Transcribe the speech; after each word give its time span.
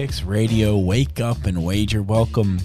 Picks 0.00 0.22
Radio. 0.22 0.78
Wake 0.78 1.20
up 1.20 1.44
and 1.44 1.62
wager. 1.62 2.02
Welcome 2.02 2.58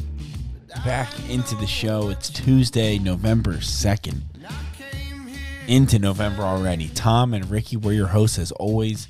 back 0.85 1.09
into 1.29 1.53
the 1.55 1.67
show. 1.67 2.07
It's 2.07 2.29
Tuesday, 2.29 2.97
November 2.97 3.55
2nd. 3.55 4.21
Into 5.67 5.99
November 5.99 6.43
already. 6.43 6.87
Tom 6.87 7.33
and 7.33 7.51
Ricky 7.51 7.75
were 7.75 7.91
your 7.91 8.07
hosts 8.07 8.39
as 8.39 8.53
always. 8.53 9.09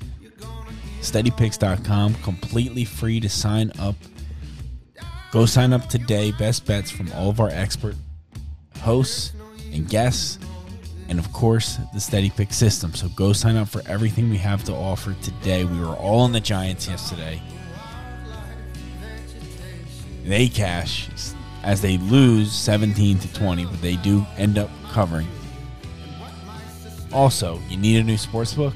SteadyPicks.com, 1.02 2.14
completely 2.24 2.84
free 2.84 3.20
to 3.20 3.28
sign 3.28 3.70
up. 3.78 3.94
Go 5.30 5.46
sign 5.46 5.72
up 5.72 5.88
today. 5.88 6.32
Best 6.32 6.66
bets 6.66 6.90
from 6.90 7.12
all 7.12 7.30
of 7.30 7.38
our 7.38 7.50
expert 7.50 7.94
hosts 8.80 9.34
and 9.72 9.88
guests, 9.88 10.40
and 11.08 11.20
of 11.20 11.32
course, 11.32 11.78
the 11.94 12.00
Steady 12.00 12.30
Pick 12.30 12.52
system. 12.52 12.92
So 12.92 13.08
go 13.10 13.32
sign 13.32 13.54
up 13.54 13.68
for 13.68 13.82
everything 13.86 14.28
we 14.30 14.38
have 14.38 14.64
to 14.64 14.72
offer 14.72 15.14
today. 15.22 15.64
We 15.64 15.78
were 15.78 15.94
all 15.94 16.26
in 16.26 16.32
the 16.32 16.40
Giants 16.40 16.88
yesterday 16.88 17.40
they 20.26 20.48
cash 20.48 21.08
as 21.62 21.80
they 21.80 21.98
lose 21.98 22.52
17 22.52 23.18
to 23.18 23.32
20, 23.34 23.64
but 23.64 23.80
they 23.80 23.96
do 23.96 24.24
end 24.36 24.58
up 24.58 24.70
covering. 24.90 25.26
Also, 27.12 27.60
you 27.68 27.76
need 27.76 27.98
a 27.98 28.04
new 28.04 28.16
sports 28.16 28.54
book? 28.54 28.74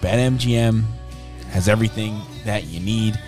BetMGM 0.00 0.84
has 1.50 1.68
everything 1.68 2.20
that 2.44 2.64
you 2.64 2.80
need. 2.80 3.18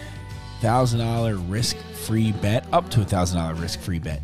$1,000 0.61 1.51
risk 1.51 1.77
free 2.05 2.33
bet, 2.33 2.67
up 2.73 2.91
to 2.91 3.01
a 3.01 3.05
$1,000 3.05 3.61
risk 3.61 3.81
free 3.81 3.99
bet. 3.99 4.23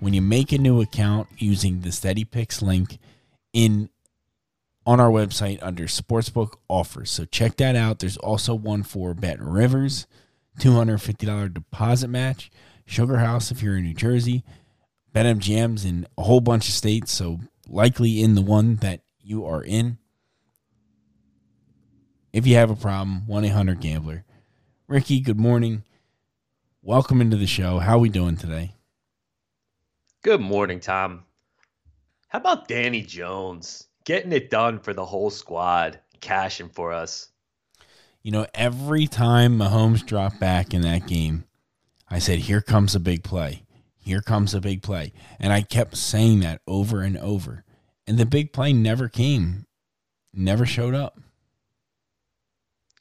When 0.00 0.12
you 0.14 0.22
make 0.22 0.52
a 0.52 0.58
new 0.58 0.80
account 0.80 1.28
using 1.38 1.80
the 1.80 1.92
Steady 1.92 2.24
Picks 2.24 2.62
link 2.62 2.98
in 3.52 3.88
on 4.86 5.00
our 5.00 5.10
website 5.10 5.58
under 5.60 5.84
sportsbook 5.84 6.54
offers. 6.66 7.10
So 7.10 7.26
check 7.26 7.56
that 7.58 7.76
out. 7.76 7.98
There's 7.98 8.16
also 8.16 8.54
one 8.54 8.82
for 8.82 9.12
Bet 9.12 9.38
Rivers. 9.38 10.06
$250 10.58 11.52
deposit 11.52 12.08
match. 12.08 12.50
Sugar 12.86 13.18
House 13.18 13.50
if 13.50 13.62
you're 13.62 13.76
in 13.76 13.84
New 13.84 13.94
Jersey. 13.94 14.44
BetMGM's 15.14 15.84
in 15.84 16.06
a 16.16 16.22
whole 16.22 16.40
bunch 16.40 16.68
of 16.68 16.74
states, 16.74 17.12
so 17.12 17.40
likely 17.68 18.22
in 18.22 18.34
the 18.34 18.42
one 18.42 18.76
that 18.76 19.00
you 19.20 19.44
are 19.44 19.62
in. 19.62 19.98
If 22.32 22.46
you 22.46 22.54
have 22.56 22.70
a 22.70 22.76
problem, 22.76 23.26
1 23.26 23.44
800 23.44 23.80
Gambler. 23.80 24.24
Ricky, 24.86 25.20
good 25.20 25.38
morning. 25.38 25.82
Welcome 26.82 27.20
into 27.20 27.36
the 27.36 27.46
show. 27.46 27.78
How 27.78 27.96
are 27.96 28.00
we 28.00 28.08
doing 28.08 28.36
today? 28.36 28.74
Good 30.22 30.40
morning, 30.40 30.80
Tom. 30.80 31.24
How 32.28 32.38
about 32.38 32.68
Danny 32.68 33.02
Jones 33.02 33.88
getting 34.04 34.32
it 34.32 34.50
done 34.50 34.78
for 34.78 34.92
the 34.94 35.04
whole 35.04 35.30
squad, 35.30 36.00
cashing 36.20 36.68
for 36.68 36.92
us? 36.92 37.28
You 38.22 38.32
know, 38.32 38.46
every 38.54 39.06
time 39.06 39.58
Mahomes 39.58 40.04
dropped 40.04 40.40
back 40.40 40.74
in 40.74 40.82
that 40.82 41.06
game, 41.06 41.44
I 42.10 42.18
said, 42.18 42.40
Here 42.40 42.60
comes 42.60 42.94
a 42.94 43.00
big 43.00 43.22
play. 43.22 43.62
Here 43.96 44.22
comes 44.22 44.54
a 44.54 44.60
big 44.60 44.82
play. 44.82 45.12
And 45.38 45.52
I 45.52 45.62
kept 45.62 45.96
saying 45.96 46.40
that 46.40 46.60
over 46.66 47.02
and 47.02 47.16
over. 47.18 47.64
And 48.06 48.18
the 48.18 48.26
big 48.26 48.52
play 48.52 48.72
never 48.72 49.08
came, 49.08 49.66
never 50.32 50.64
showed 50.64 50.94
up. 50.94 51.20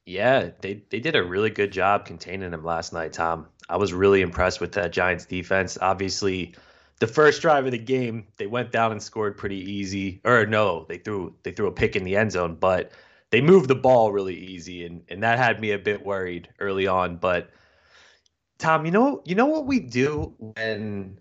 Yeah, 0.06 0.52
they, 0.62 0.84
they 0.90 1.00
did 1.00 1.16
a 1.16 1.24
really 1.24 1.50
good 1.50 1.72
job 1.72 2.06
containing 2.06 2.54
him 2.54 2.64
last 2.64 2.94
night, 2.94 3.14
Tom. 3.14 3.48
I 3.70 3.78
was 3.78 3.94
really 3.94 4.22
impressed 4.22 4.62
with 4.62 4.72
that 4.74 4.94
Giants 4.94 5.26
defense. 5.26 5.78
Obviously, 5.82 6.56
the 7.00 7.08
first 7.08 7.42
drive 7.42 7.66
of 7.66 7.72
the 7.72 7.78
game, 7.78 8.26
they 8.38 8.48
went 8.48 8.72
down 8.72 8.92
and 8.92 9.04
scored 9.04 9.38
pretty 9.38 9.58
easy. 9.58 10.22
Or 10.24 10.46
no, 10.46 10.86
they 10.88 10.98
threw 10.98 11.34
they 11.44 11.52
threw 11.52 11.68
a 11.68 11.72
pick 11.72 11.96
in 11.96 12.04
the 12.04 12.16
end 12.16 12.32
zone, 12.32 12.56
but 12.56 12.92
they 13.30 13.42
moved 13.42 13.68
the 13.68 13.76
ball 13.76 14.12
really 14.12 14.36
easy, 14.36 14.86
and 14.86 15.04
and 15.10 15.24
that 15.24 15.38
had 15.38 15.60
me 15.60 15.72
a 15.72 15.80
bit 15.80 16.06
worried 16.06 16.50
early 16.60 16.88
on. 16.88 17.18
But 17.18 17.50
Tom, 18.58 18.86
you 18.86 18.92
know 18.92 19.22
you 19.26 19.36
know 19.36 19.48
what 19.48 19.66
we 19.66 19.80
do 19.80 20.34
when 20.38 21.20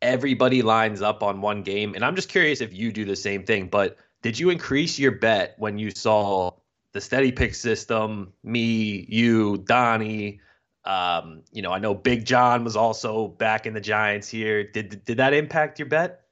everybody 0.00 0.62
lines 0.62 1.02
up 1.02 1.22
on 1.22 1.40
one 1.40 1.62
game, 1.62 1.94
and 1.94 2.04
I'm 2.04 2.16
just 2.16 2.28
curious 2.28 2.60
if 2.60 2.72
you 2.72 2.92
do 2.92 3.04
the 3.04 3.16
same 3.16 3.44
thing. 3.44 3.68
But 3.68 3.98
did 4.22 4.38
you 4.38 4.50
increase 4.50 4.98
your 4.98 5.12
bet 5.12 5.54
when 5.58 5.78
you 5.78 5.90
saw 5.90 6.52
the 6.92 7.00
steady 7.00 7.32
pick 7.32 7.54
system? 7.54 8.32
Me, 8.42 9.06
you, 9.08 9.58
Donnie. 9.58 10.40
Um, 10.86 11.42
you 11.50 11.62
know, 11.62 11.72
I 11.72 11.78
know 11.78 11.94
Big 11.94 12.26
John 12.26 12.62
was 12.62 12.76
also 12.76 13.28
back 13.28 13.66
in 13.66 13.72
the 13.72 13.80
Giants 13.80 14.28
here. 14.28 14.64
Did 14.64 15.04
did 15.04 15.18
that 15.18 15.34
impact 15.34 15.78
your 15.78 15.88
bet? 15.88 16.22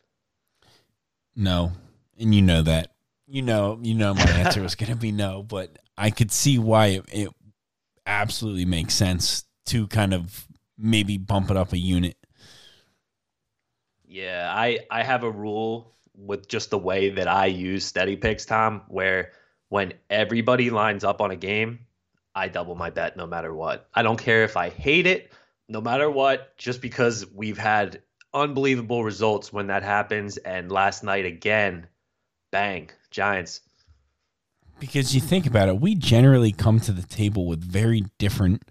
No, 1.36 1.72
and 2.18 2.34
you 2.34 2.42
know 2.42 2.62
that 2.62 2.91
you 3.26 3.42
know, 3.42 3.78
you 3.82 3.94
know, 3.94 4.14
my 4.14 4.24
answer 4.24 4.62
was 4.62 4.74
going 4.74 4.90
to 4.90 4.96
be 4.96 5.12
no, 5.12 5.42
but 5.42 5.78
I 5.96 6.10
could 6.10 6.32
see 6.32 6.58
why 6.58 6.86
it, 6.86 7.04
it 7.12 7.28
absolutely 8.06 8.64
makes 8.64 8.94
sense 8.94 9.44
to 9.66 9.86
kind 9.86 10.12
of 10.12 10.46
maybe 10.76 11.18
bump 11.18 11.50
it 11.50 11.56
up 11.56 11.72
a 11.72 11.78
unit. 11.78 12.16
Yeah, 14.04 14.52
I 14.54 14.80
I 14.90 15.02
have 15.02 15.24
a 15.24 15.30
rule 15.30 15.94
with 16.14 16.48
just 16.48 16.70
the 16.70 16.78
way 16.78 17.10
that 17.10 17.28
I 17.28 17.46
use 17.46 17.84
steady 17.84 18.16
picks, 18.16 18.44
Tom, 18.44 18.82
where 18.88 19.32
when 19.68 19.94
everybody 20.10 20.68
lines 20.70 21.04
up 21.04 21.20
on 21.20 21.30
a 21.30 21.36
game, 21.36 21.86
I 22.34 22.48
double 22.48 22.74
my 22.74 22.90
bet 22.90 23.16
no 23.16 23.26
matter 23.26 23.54
what. 23.54 23.88
I 23.94 24.02
don't 24.02 24.20
care 24.20 24.44
if 24.44 24.56
I 24.56 24.68
hate 24.68 25.06
it, 25.06 25.32
no 25.68 25.80
matter 25.80 26.10
what, 26.10 26.56
just 26.58 26.82
because 26.82 27.26
we've 27.32 27.58
had 27.58 28.02
unbelievable 28.34 29.04
results 29.04 29.52
when 29.52 29.68
that 29.68 29.82
happens. 29.82 30.36
And 30.36 30.70
last 30.70 31.02
night 31.04 31.24
again, 31.24 31.86
bang, 32.50 32.90
Giants. 33.12 33.60
Because 34.80 35.14
you 35.14 35.20
think 35.20 35.46
about 35.46 35.68
it, 35.68 35.80
we 35.80 35.94
generally 35.94 36.50
come 36.50 36.80
to 36.80 36.92
the 36.92 37.02
table 37.02 37.46
with 37.46 37.62
very 37.62 38.06
different 38.18 38.64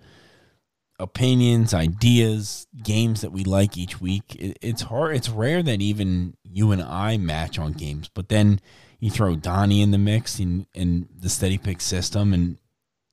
opinions, 0.99 1.73
ideas, 1.73 2.67
games 2.83 3.21
that 3.21 3.31
we 3.31 3.43
like 3.43 3.77
each 3.77 4.01
week. 4.01 4.35
it's 4.37 4.83
hard. 4.83 5.15
It's 5.15 5.29
rare 5.29 5.63
that 5.63 5.81
even 5.81 6.35
you 6.43 6.71
and 6.71 6.81
I 6.81 7.17
match 7.17 7.57
on 7.57 7.71
games. 7.71 8.09
But 8.13 8.29
then 8.29 8.59
you 8.99 9.09
throw 9.09 9.35
Donnie 9.35 9.81
in 9.81 9.91
the 9.91 9.97
mix 9.97 10.39
and 10.39 10.67
in 10.73 11.09
the 11.17 11.29
steady 11.29 11.57
pick 11.57 11.81
system 11.81 12.33
and 12.33 12.57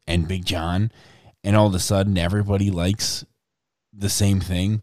and 0.07 0.27
Big 0.27 0.45
John, 0.45 0.91
and 1.45 1.55
all 1.55 1.67
of 1.67 1.75
a 1.75 1.79
sudden 1.79 2.17
everybody 2.17 2.71
likes 2.71 3.25
the 3.93 4.09
same 4.09 4.41
thing. 4.41 4.83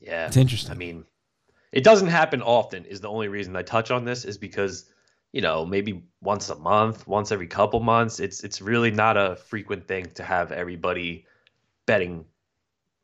Yeah, 0.00 0.26
it's 0.26 0.36
interesting. 0.36 0.72
I 0.72 0.74
mean, 0.74 1.04
it 1.72 1.84
doesn't 1.84 2.08
happen 2.08 2.42
often 2.42 2.84
is 2.84 3.00
the 3.00 3.08
only 3.08 3.28
reason 3.28 3.54
I 3.56 3.62
touch 3.62 3.90
on 3.90 4.04
this 4.04 4.24
is 4.24 4.38
because 4.38 4.90
you 5.32 5.40
know 5.40 5.64
maybe 5.64 6.04
once 6.20 6.50
a 6.50 6.56
month, 6.56 7.06
once 7.06 7.32
every 7.32 7.46
couple 7.46 7.80
months. 7.80 8.20
It's 8.20 8.42
it's 8.42 8.60
really 8.60 8.90
not 8.90 9.16
a 9.16 9.36
frequent 9.36 9.86
thing 9.86 10.06
to 10.14 10.22
have 10.22 10.52
everybody 10.52 11.26
betting 11.86 12.24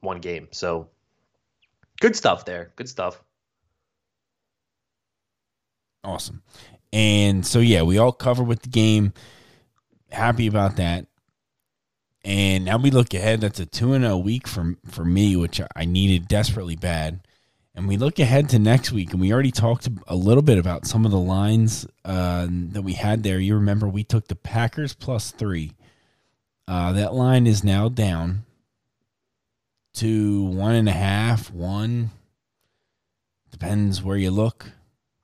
one 0.01 0.21
game. 0.21 0.49
So 0.53 0.89
good 2.01 2.17
stuff 2.17 2.45
there. 2.45 2.73
Good 2.77 2.89
stuff. 2.89 3.23
Awesome. 6.05 6.43
And 6.93 7.45
so 7.45 7.59
yeah, 7.59 7.83
we 7.83 7.99
all 7.99 8.13
cover 8.13 8.43
with 8.43 8.63
the 8.63 8.69
game. 8.69 9.13
Happy 10.11 10.47
about 10.47 10.77
that. 10.77 11.07
And 12.25 12.65
now 12.65 12.77
we 12.77 12.91
look 12.91 13.15
ahead. 13.15 13.41
That's 13.41 13.61
a 13.61 13.67
two 13.67 13.93
and 13.93 14.05
a 14.05 14.17
week 14.17 14.49
for 14.49 14.75
for 14.85 15.05
me, 15.05 15.37
which 15.37 15.61
I 15.75 15.85
needed 15.85 16.29
desperately 16.29 16.77
bad. 16.77 17.25
And 17.76 17.87
we 17.87 17.99
look 17.99 18.19
ahead 18.19 18.49
to 18.49 18.58
next 18.58 18.90
week, 18.90 19.12
and 19.12 19.20
we 19.20 19.31
already 19.34 19.50
talked 19.50 19.87
a 20.08 20.17
little 20.17 20.43
bit 20.43 20.56
about 20.56 20.87
some 20.87 21.05
of 21.05 21.11
the 21.11 21.19
lines 21.19 21.87
uh, 22.06 22.46
that 22.49 22.81
we 22.81 22.94
had 22.94 23.23
there. 23.23 23.38
You 23.38 23.55
remember 23.56 23.87
we 23.87 24.02
took 24.02 24.28
the 24.28 24.34
Packers 24.34 24.94
plus 24.94 25.31
three 25.31 25.73
Uh, 26.67 26.93
that 26.93 27.14
line 27.14 27.46
is 27.46 27.62
now 27.62 27.88
down 27.88 28.44
to 29.94 30.43
one 30.44 30.75
and 30.75 30.88
a 30.88 30.93
half, 30.93 31.50
one. 31.52 32.11
Depends 33.50 34.02
where 34.02 34.17
you 34.17 34.31
look. 34.31 34.72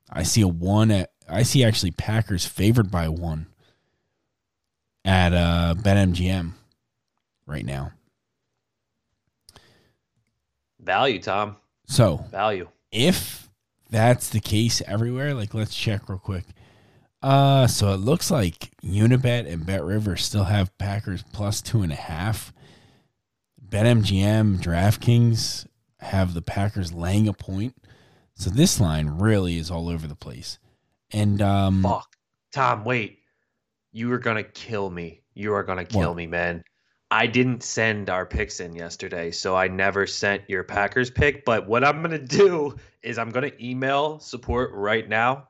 I 0.09 0.23
see 0.23 0.41
a 0.41 0.47
one 0.47 0.91
at. 0.91 1.11
I 1.27 1.43
see 1.43 1.63
actually 1.63 1.91
Packers 1.91 2.45
favored 2.45 2.91
by 2.91 3.09
one 3.09 3.47
at 5.03 5.33
uh, 5.33 5.73
BetMGM 5.77 6.51
right 7.45 7.65
now. 7.65 7.91
Value, 10.79 11.19
Tom. 11.19 11.57
So 11.93 12.25
Value. 12.31 12.69
if 12.91 13.49
that's 13.91 14.29
the 14.29 14.39
case 14.39 14.81
everywhere, 14.87 15.35
like 15.35 15.53
let's 15.53 15.75
check 15.75 16.09
real 16.09 16.17
quick. 16.17 16.45
Uh, 17.21 17.67
so 17.67 17.93
it 17.93 17.97
looks 17.97 18.31
like 18.31 18.71
Unibet 18.83 19.47
and 19.51 19.63
Bet 19.63 19.83
River 19.83 20.17
still 20.17 20.45
have 20.45 20.75
Packers 20.79 21.23
plus 21.33 21.61
two 21.61 21.83
and 21.83 21.91
a 21.91 21.95
half. 21.95 22.51
BetMGM, 23.69 24.57
DraftKings 24.61 25.67
have 25.99 26.33
the 26.33 26.41
Packers 26.41 26.91
laying 26.93 27.27
a 27.27 27.33
point. 27.33 27.75
So 28.35 28.49
this 28.49 28.79
line 28.79 29.07
really 29.19 29.57
is 29.57 29.69
all 29.69 29.87
over 29.87 30.07
the 30.07 30.15
place. 30.15 30.57
And 31.11 31.41
um, 31.43 31.83
Fuck. 31.83 32.15
Tom, 32.51 32.83
wait. 32.83 33.19
You 33.91 34.11
are 34.13 34.17
gonna 34.19 34.43
kill 34.43 34.89
me. 34.89 35.21
You 35.35 35.53
are 35.53 35.63
gonna 35.63 35.85
kill 35.85 36.09
What? 36.09 36.17
me, 36.17 36.25
man. 36.25 36.63
I 37.13 37.27
didn't 37.27 37.61
send 37.61 38.09
our 38.09 38.25
picks 38.25 38.59
in 38.59 38.73
yesterday, 38.73 39.29
so 39.29 39.55
I 39.55 39.67
never 39.67 40.07
sent 40.07 40.49
your 40.49 40.63
Packers 40.63 41.11
pick. 41.11 41.45
But 41.45 41.67
what 41.67 41.83
I'm 41.83 42.01
gonna 42.01 42.17
do 42.17 42.75
is 43.03 43.19
I'm 43.19 43.29
gonna 43.29 43.51
email 43.61 44.17
support 44.17 44.71
right 44.73 45.07
now. 45.07 45.47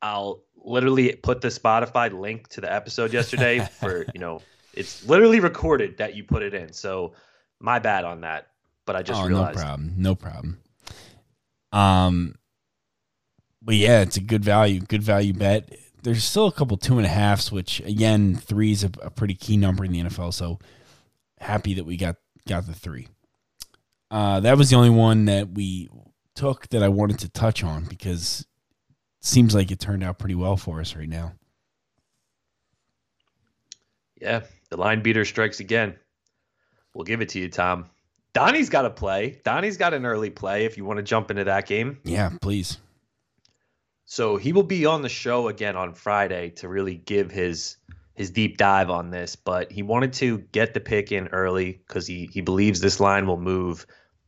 I'll 0.00 0.42
literally 0.56 1.14
put 1.14 1.42
the 1.42 1.48
Spotify 1.48 2.18
link 2.18 2.48
to 2.48 2.62
the 2.62 2.72
episode 2.72 3.12
yesterday 3.12 3.58
for 3.80 4.06
you 4.14 4.20
know 4.20 4.40
it's 4.72 5.06
literally 5.06 5.38
recorded 5.38 5.98
that 5.98 6.16
you 6.16 6.24
put 6.24 6.42
it 6.42 6.54
in. 6.54 6.72
So 6.72 7.12
my 7.60 7.78
bad 7.78 8.06
on 8.06 8.22
that. 8.22 8.48
But 8.86 8.96
I 8.96 9.02
just 9.02 9.20
oh, 9.20 9.26
realized. 9.26 9.58
no 9.58 9.62
problem, 9.62 9.94
no 9.98 10.14
problem. 10.14 10.62
Um, 11.72 12.36
but 13.60 13.74
yeah, 13.74 14.00
it's 14.00 14.16
a 14.16 14.22
good 14.22 14.42
value, 14.42 14.80
good 14.80 15.02
value 15.02 15.34
bet. 15.34 15.76
There's 16.02 16.24
still 16.24 16.46
a 16.46 16.52
couple 16.52 16.78
two 16.78 16.96
and 16.96 17.04
a 17.04 17.10
halfs, 17.10 17.52
which 17.52 17.80
again, 17.80 18.34
three 18.34 18.72
is 18.72 18.82
a, 18.82 18.90
a 19.02 19.10
pretty 19.10 19.34
key 19.34 19.58
number 19.58 19.84
in 19.84 19.92
the 19.92 20.00
NFL. 20.00 20.32
So 20.32 20.58
happy 21.42 21.74
that 21.74 21.84
we 21.84 21.96
got 21.96 22.16
got 22.48 22.66
the 22.66 22.72
three. 22.72 23.08
Uh, 24.10 24.40
that 24.40 24.56
was 24.56 24.70
the 24.70 24.76
only 24.76 24.90
one 24.90 25.26
that 25.26 25.50
we 25.50 25.88
took 26.34 26.68
that 26.68 26.82
I 26.82 26.88
wanted 26.88 27.18
to 27.20 27.28
touch 27.28 27.62
on 27.64 27.84
because 27.84 28.46
it 29.20 29.26
seems 29.26 29.54
like 29.54 29.70
it 29.70 29.80
turned 29.80 30.04
out 30.04 30.18
pretty 30.18 30.34
well 30.34 30.56
for 30.56 30.80
us 30.80 30.94
right 30.94 31.08
now. 31.08 31.32
Yeah, 34.20 34.42
the 34.70 34.76
line 34.76 35.02
beater 35.02 35.24
strikes 35.24 35.60
again. 35.60 35.96
We'll 36.94 37.04
give 37.04 37.20
it 37.22 37.30
to 37.30 37.40
you, 37.40 37.48
Tom. 37.48 37.86
Donnie's 38.34 38.70
got 38.70 38.84
a 38.84 38.90
play. 38.90 39.40
Donnie's 39.44 39.76
got 39.76 39.94
an 39.94 40.06
early 40.06 40.30
play 40.30 40.64
if 40.64 40.76
you 40.76 40.84
want 40.84 40.98
to 40.98 41.02
jump 41.02 41.30
into 41.30 41.44
that 41.44 41.66
game. 41.66 41.98
Yeah, 42.04 42.30
please. 42.40 42.78
So 44.04 44.36
he 44.36 44.52
will 44.52 44.62
be 44.62 44.86
on 44.86 45.02
the 45.02 45.08
show 45.08 45.48
again 45.48 45.76
on 45.76 45.94
Friday 45.94 46.50
to 46.56 46.68
really 46.68 46.96
give 46.96 47.30
his 47.30 47.76
his 48.14 48.30
deep 48.30 48.58
dive 48.58 48.90
on 48.90 49.10
this, 49.10 49.36
but 49.36 49.72
he 49.72 49.82
wanted 49.82 50.12
to 50.14 50.38
get 50.38 50.74
the 50.74 50.80
pick 50.80 51.12
in 51.12 51.28
early 51.28 51.80
because 51.86 52.06
he 52.06 52.28
he 52.32 52.40
believes 52.40 52.80
this 52.80 53.00
line 53.00 53.26
will 53.26 53.40
move. 53.40 53.86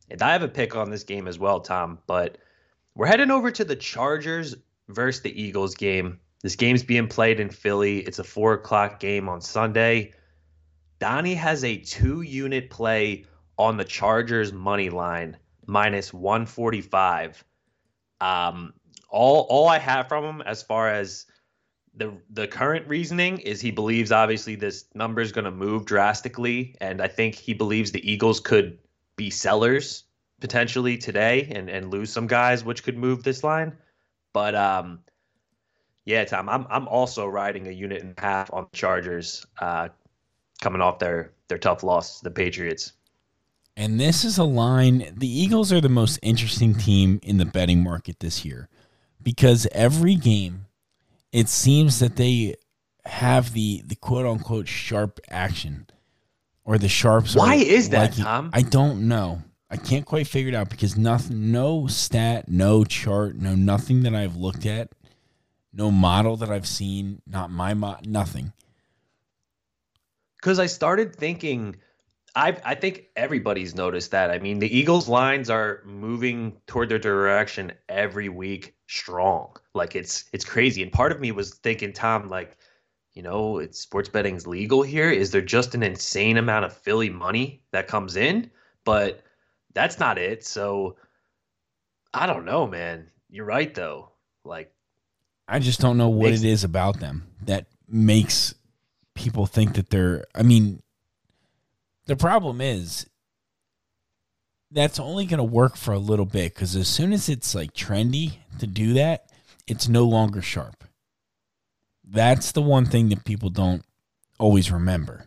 And 0.09 0.21
I 0.21 0.31
have 0.31 0.43
a 0.43 0.47
pick 0.47 0.75
on 0.75 0.89
this 0.89 1.03
game 1.03 1.27
as 1.27 1.39
well, 1.39 1.59
Tom. 1.59 1.99
But 2.07 2.37
we're 2.95 3.07
heading 3.07 3.31
over 3.31 3.51
to 3.51 3.65
the 3.65 3.75
Chargers 3.75 4.55
versus 4.87 5.21
the 5.21 5.41
Eagles 5.41 5.75
game. 5.75 6.19
This 6.41 6.55
game's 6.55 6.83
being 6.83 7.07
played 7.07 7.39
in 7.39 7.49
Philly. 7.49 7.99
It's 7.99 8.19
a 8.19 8.23
four 8.23 8.53
o'clock 8.53 8.99
game 8.99 9.29
on 9.29 9.41
Sunday. 9.41 10.13
Donnie 10.99 11.35
has 11.35 11.63
a 11.63 11.77
two 11.77 12.21
unit 12.21 12.69
play 12.69 13.25
on 13.57 13.77
the 13.77 13.83
Chargers 13.83 14.53
money 14.53 14.89
line 14.89 15.37
minus 15.67 16.13
145. 16.13 17.43
Um, 18.21 18.73
all 19.09 19.45
all 19.49 19.67
I 19.67 19.79
have 19.79 20.07
from 20.07 20.23
him 20.23 20.41
as 20.41 20.63
far 20.63 20.89
as 20.89 21.25
the 21.95 22.13
the 22.29 22.47
current 22.47 22.87
reasoning 22.87 23.39
is 23.39 23.61
he 23.61 23.71
believes 23.71 24.11
obviously 24.11 24.55
this 24.55 24.85
number 24.93 25.21
is 25.21 25.31
going 25.31 25.45
to 25.45 25.51
move 25.51 25.85
drastically, 25.85 26.75
and 26.81 27.01
I 27.01 27.07
think 27.07 27.35
he 27.35 27.53
believes 27.53 27.91
the 27.91 28.09
Eagles 28.09 28.39
could 28.39 28.77
be 29.15 29.29
sellers 29.29 30.03
potentially 30.41 30.97
today 30.97 31.49
and 31.53 31.69
and 31.69 31.91
lose 31.91 32.11
some 32.11 32.27
guys, 32.27 32.63
which 32.63 32.83
could 32.83 32.97
move 32.97 33.23
this 33.23 33.43
line. 33.43 33.73
But 34.33 34.55
um, 34.55 34.99
yeah, 36.05 36.25
Tom, 36.25 36.49
I'm 36.49 36.67
I'm 36.69 36.87
also 36.87 37.25
riding 37.25 37.67
a 37.67 37.71
unit 37.71 38.01
and 38.01 38.13
a 38.17 38.21
half 38.21 38.53
on 38.53 38.67
the 38.71 38.77
Chargers, 38.77 39.45
uh, 39.59 39.89
coming 40.61 40.81
off 40.81 40.99
their 40.99 41.31
their 41.47 41.57
tough 41.57 41.83
loss 41.83 42.19
to 42.19 42.25
the 42.25 42.31
Patriots. 42.31 42.93
And 43.77 43.99
this 43.99 44.23
is 44.23 44.37
a 44.37 44.43
line. 44.43 45.13
The 45.17 45.27
Eagles 45.27 45.73
are 45.73 45.81
the 45.81 45.89
most 45.89 46.17
interesting 46.21 46.75
team 46.75 47.19
in 47.23 47.37
the 47.37 47.45
betting 47.45 47.83
market 47.83 48.21
this 48.21 48.45
year 48.45 48.69
because 49.21 49.67
every 49.73 50.15
game, 50.15 50.67
it 51.35 51.49
seems 51.49 51.99
that 51.99 52.15
they 52.15 52.55
have 53.03 53.51
the 53.51 53.83
the 53.85 53.95
quote 53.95 54.25
unquote 54.25 54.69
sharp 54.69 55.19
action 55.29 55.85
or 56.63 56.77
the 56.77 56.87
sharps. 56.87 57.35
Why 57.35 57.55
is 57.55 57.89
that, 57.89 58.13
Tom? 58.13 58.51
I 58.53 58.61
don't 58.61 59.09
know. 59.09 59.43
I 59.69 59.75
can't 59.75 60.05
quite 60.05 60.27
figure 60.27 60.49
it 60.49 60.55
out 60.55 60.69
because 60.69 60.95
nothing, 60.95 61.51
no 61.51 61.87
stat, 61.87 62.47
no 62.47 62.85
chart, 62.85 63.35
no 63.35 63.53
nothing 63.53 64.03
that 64.03 64.15
I've 64.15 64.37
looked 64.37 64.65
at, 64.65 64.91
no 65.73 65.91
model 65.91 66.37
that 66.37 66.49
I've 66.49 66.67
seen, 66.67 67.21
not 67.27 67.51
my 67.51 67.73
mo- 67.73 67.99
nothing. 68.05 68.53
because 70.37 70.57
I 70.57 70.67
started 70.67 71.15
thinking, 71.15 71.75
I 72.33 72.55
I 72.63 72.75
think 72.75 73.07
everybody's 73.17 73.75
noticed 73.75 74.11
that. 74.11 74.31
I 74.31 74.39
mean, 74.39 74.59
the 74.59 74.73
Eagles' 74.73 75.09
lines 75.09 75.49
are 75.49 75.81
moving 75.85 76.61
toward 76.65 76.87
their 76.87 76.99
direction 76.99 77.73
every 77.89 78.29
week, 78.29 78.75
strong. 78.87 79.57
Like 79.75 79.95
it's 79.95 80.25
it's 80.33 80.45
crazy. 80.45 80.81
And 80.81 80.91
part 80.91 81.11
of 81.11 81.19
me 81.19 81.31
was 81.31 81.55
thinking, 81.55 81.93
Tom, 81.93 82.29
like, 82.29 82.57
you 83.13 83.21
know, 83.21 83.59
it's 83.59 83.79
sports 83.79 84.09
betting's 84.09 84.47
legal 84.47 84.81
here. 84.81 85.11
Is 85.11 85.31
there 85.31 85.41
just 85.41 85.75
an 85.75 85.83
insane 85.83 86.37
amount 86.37 86.65
of 86.65 86.73
Philly 86.73 87.09
money 87.09 87.61
that 87.71 87.87
comes 87.87 88.15
in? 88.15 88.49
But 88.85 89.21
that's 89.73 89.99
not 89.99 90.17
it. 90.17 90.45
So 90.45 90.95
I 92.13 92.25
don't 92.25 92.45
know, 92.45 92.65
man. 92.65 93.09
You're 93.29 93.45
right 93.45 93.73
though. 93.75 94.11
Like 94.45 94.71
I 95.47 95.59
just 95.59 95.81
don't 95.81 95.97
know 95.97 96.09
what 96.09 96.31
Makes- 96.31 96.43
it 96.43 96.47
is 96.47 96.63
about 96.63 96.99
them 96.99 97.27
that 97.43 97.67
makes 97.87 98.55
people 99.13 99.45
think 99.45 99.75
that 99.75 99.89
they're. 99.89 100.25
I 100.33 100.43
mean, 100.43 100.81
the 102.05 102.15
problem 102.15 102.61
is 102.61 103.07
that's 104.71 104.99
only 104.99 105.25
going 105.25 105.37
to 105.37 105.43
work 105.43 105.75
for 105.75 105.93
a 105.93 105.99
little 105.99 106.25
bit 106.25 106.53
because 106.53 106.75
as 106.75 106.87
soon 106.87 107.13
as 107.13 107.29
it's 107.29 107.53
like 107.53 107.73
trendy 107.73 108.37
to 108.59 108.67
do 108.67 108.93
that, 108.93 109.29
it's 109.67 109.87
no 109.87 110.05
longer 110.05 110.41
sharp. 110.41 110.83
That's 112.03 112.51
the 112.51 112.61
one 112.61 112.85
thing 112.85 113.09
that 113.09 113.25
people 113.25 113.49
don't 113.49 113.83
always 114.39 114.71
remember. 114.71 115.25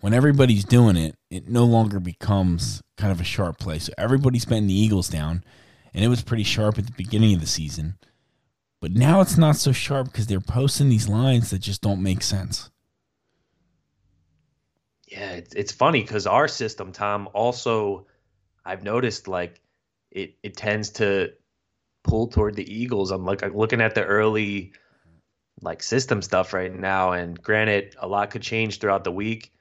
When 0.00 0.12
everybody's 0.12 0.64
doing 0.64 0.96
it, 0.96 1.16
it 1.30 1.48
no 1.48 1.64
longer 1.64 2.00
becomes 2.00 2.82
kind 2.96 3.12
of 3.12 3.20
a 3.20 3.24
sharp 3.24 3.58
play. 3.58 3.78
So 3.78 3.92
everybody's 3.96 4.44
betting 4.44 4.66
the 4.66 4.78
Eagles 4.78 5.08
down, 5.08 5.44
and 5.94 6.04
it 6.04 6.08
was 6.08 6.22
pretty 6.22 6.42
sharp 6.42 6.78
at 6.78 6.86
the 6.86 6.92
beginning 6.92 7.34
of 7.34 7.40
the 7.40 7.46
season. 7.46 7.98
But 8.80 8.92
now 8.92 9.20
it's 9.20 9.38
not 9.38 9.56
so 9.56 9.72
sharp 9.72 10.06
because 10.06 10.26
they're 10.26 10.40
posting 10.40 10.88
these 10.88 11.08
lines 11.08 11.50
that 11.50 11.60
just 11.60 11.80
don't 11.80 12.02
make 12.02 12.22
sense. 12.22 12.70
Yeah, 15.08 15.32
it's 15.32 15.54
it's 15.54 15.72
funny 15.72 16.02
because 16.02 16.26
our 16.26 16.48
system, 16.48 16.92
Tom, 16.92 17.28
also 17.32 18.06
I've 18.64 18.82
noticed 18.82 19.28
like 19.28 19.60
it 20.10 20.34
it 20.42 20.56
tends 20.56 20.90
to 20.90 21.32
pull 22.06 22.28
toward 22.28 22.54
the 22.54 22.72
Eagles. 22.72 23.10
I'm 23.10 23.24
like 23.24 23.42
I'm 23.42 23.56
looking 23.56 23.80
at 23.80 23.94
the 23.94 24.04
early 24.04 24.72
like 25.62 25.82
system 25.82 26.22
stuff 26.22 26.52
right 26.52 26.74
now, 26.74 27.12
and 27.12 27.40
granted, 27.40 27.96
a 27.98 28.06
lot 28.06 28.30
could 28.30 28.42
change 28.42 28.78
throughout 28.78 29.04
the 29.04 29.12
week, 29.12 29.52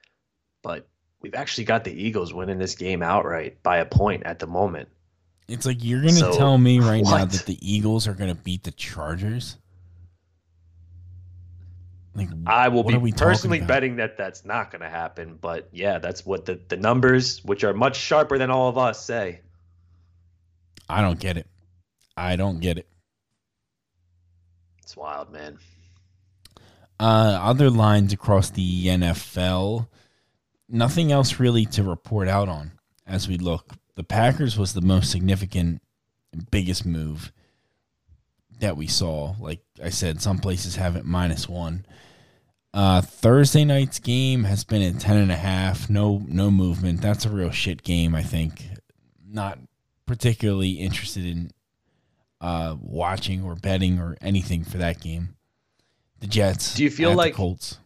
but 0.61 0.87
we've 1.21 1.35
actually 1.35 1.63
got 1.65 1.83
the 1.83 1.91
Eagles 1.91 2.33
winning 2.33 2.59
this 2.59 2.75
game 2.75 3.01
outright 3.01 3.61
by 3.63 3.77
a 3.77 3.85
point 3.85 4.23
at 4.23 4.39
the 4.39 4.47
moment. 4.47 4.89
It's 5.47 5.65
like 5.65 5.83
you're 5.83 6.01
going 6.01 6.13
to 6.13 6.19
So, 6.19 6.37
tell 6.37 6.57
me 6.57 6.79
right 6.79 7.03
now 7.03 7.25
that 7.25 7.45
the 7.45 7.57
Eagles 7.61 8.07
are 8.07 8.13
going 8.13 8.33
to 8.33 8.41
beat 8.41 8.63
the 8.63 8.71
Chargers? 8.71 9.57
Like 12.15 12.29
I 12.47 12.69
will 12.69 12.83
be 12.83 12.95
are 12.95 12.99
we 12.99 13.11
talking 13.11 13.27
personally 13.27 13.61
betting 13.61 13.97
that 13.97 14.17
that's 14.17 14.45
not 14.45 14.71
going 14.71 14.81
to 14.81 14.89
happen, 14.89 15.37
but 15.39 15.67
yeah, 15.73 15.99
that's 15.99 16.25
what 16.25 16.45
the 16.45 16.59
the 16.69 16.77
numbers, 16.77 17.43
which 17.43 17.63
are 17.63 17.73
much 17.73 17.97
sharper 17.97 18.37
than 18.37 18.49
all 18.49 18.69
of 18.69 18.77
us, 18.77 19.03
say. 19.03 19.41
I 20.87 21.01
don't 21.01 21.19
get 21.19 21.35
it. 21.37 21.47
I 22.17 22.35
don't 22.35 22.59
get 22.59 22.77
it. 22.77 22.87
It's 24.83 24.95
wild, 24.95 25.31
man. 25.31 25.57
Uh, 26.99 27.39
other 27.41 27.69
lines 27.69 28.13
across 28.13 28.49
the 28.51 28.87
NFL, 28.87 29.87
nothing 30.69 31.11
else 31.11 31.39
really 31.39 31.65
to 31.65 31.83
report 31.83 32.27
out 32.27 32.47
on 32.47 32.71
as 33.05 33.27
we 33.27 33.37
look. 33.37 33.73
The 33.95 34.03
Packers 34.03 34.57
was 34.57 34.73
the 34.73 34.81
most 34.81 35.11
significant, 35.11 35.81
biggest 36.51 36.85
move 36.85 37.33
that 38.59 38.77
we 38.77 38.87
saw. 38.87 39.35
Like 39.39 39.61
I 39.83 39.89
said, 39.89 40.21
some 40.21 40.37
places 40.37 40.75
have 40.77 40.95
it 40.95 41.05
minus 41.05 41.49
one. 41.49 41.85
Uh, 42.73 43.01
Thursday 43.01 43.63
night's 43.63 43.99
game 43.99 44.43
has 44.43 44.63
been 44.63 44.81
at 44.81 44.99
ten 44.99 45.17
and 45.17 45.31
a 45.31 45.37
half. 45.37 45.89
No, 45.89 46.23
no 46.27 46.51
movement. 46.51 47.01
That's 47.01 47.25
a 47.25 47.29
real 47.29 47.51
shit 47.51 47.83
game. 47.83 48.13
I 48.13 48.23
think. 48.23 48.65
Not 49.27 49.59
particularly 50.05 50.71
interested 50.71 51.25
in 51.25 51.51
uh, 52.45 52.75
watching 52.79 53.43
or 53.43 53.55
betting 53.55 53.97
or 53.99 54.15
anything 54.21 54.63
for 54.63 54.77
that 54.77 55.01
game. 55.01 55.35
The 56.19 56.27
Jets. 56.27 56.75
Do 56.75 56.83
you 56.83 56.91
feel 56.91 57.15
like- 57.15 57.33
Colts? 57.33 57.79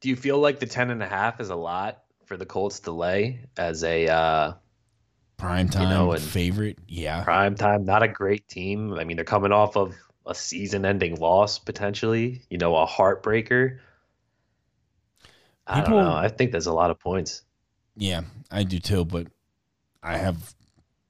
Do 0.00 0.10
you 0.10 0.16
feel 0.16 0.38
like 0.38 0.60
the 0.60 0.66
ten 0.66 0.90
and 0.90 1.02
a 1.02 1.06
half 1.08 1.40
is 1.40 1.48
a 1.48 1.56
lot 1.56 2.02
for 2.26 2.36
the 2.36 2.44
Colts 2.44 2.80
to 2.80 2.92
lay 2.92 3.40
as 3.56 3.82
a 3.84 4.06
uh, 4.06 4.52
Prime 5.38 5.70
time 5.70 5.88
know, 5.88 6.12
and- 6.12 6.22
favorite? 6.22 6.78
Yeah. 6.86 7.24
prime 7.24 7.54
time? 7.54 7.86
Not 7.86 8.02
a 8.02 8.08
great 8.08 8.46
team. 8.48 8.92
I 8.92 9.04
mean, 9.04 9.16
they're 9.16 9.24
coming 9.24 9.50
off 9.52 9.76
of 9.78 9.94
a 10.26 10.34
season-ending 10.34 11.16
loss 11.16 11.58
potentially. 11.58 12.42
You 12.50 12.58
know, 12.58 12.76
a 12.76 12.86
heartbreaker. 12.86 13.78
I 15.66 15.80
don't 15.80 15.90
know. 15.90 16.12
I 16.12 16.28
think 16.28 16.52
there's 16.52 16.66
a 16.66 16.72
lot 16.72 16.90
of 16.90 17.00
points. 17.00 17.42
Yeah, 17.96 18.22
I 18.50 18.62
do 18.62 18.78
too, 18.78 19.06
but 19.06 19.28
I 20.02 20.18
have 20.18 20.54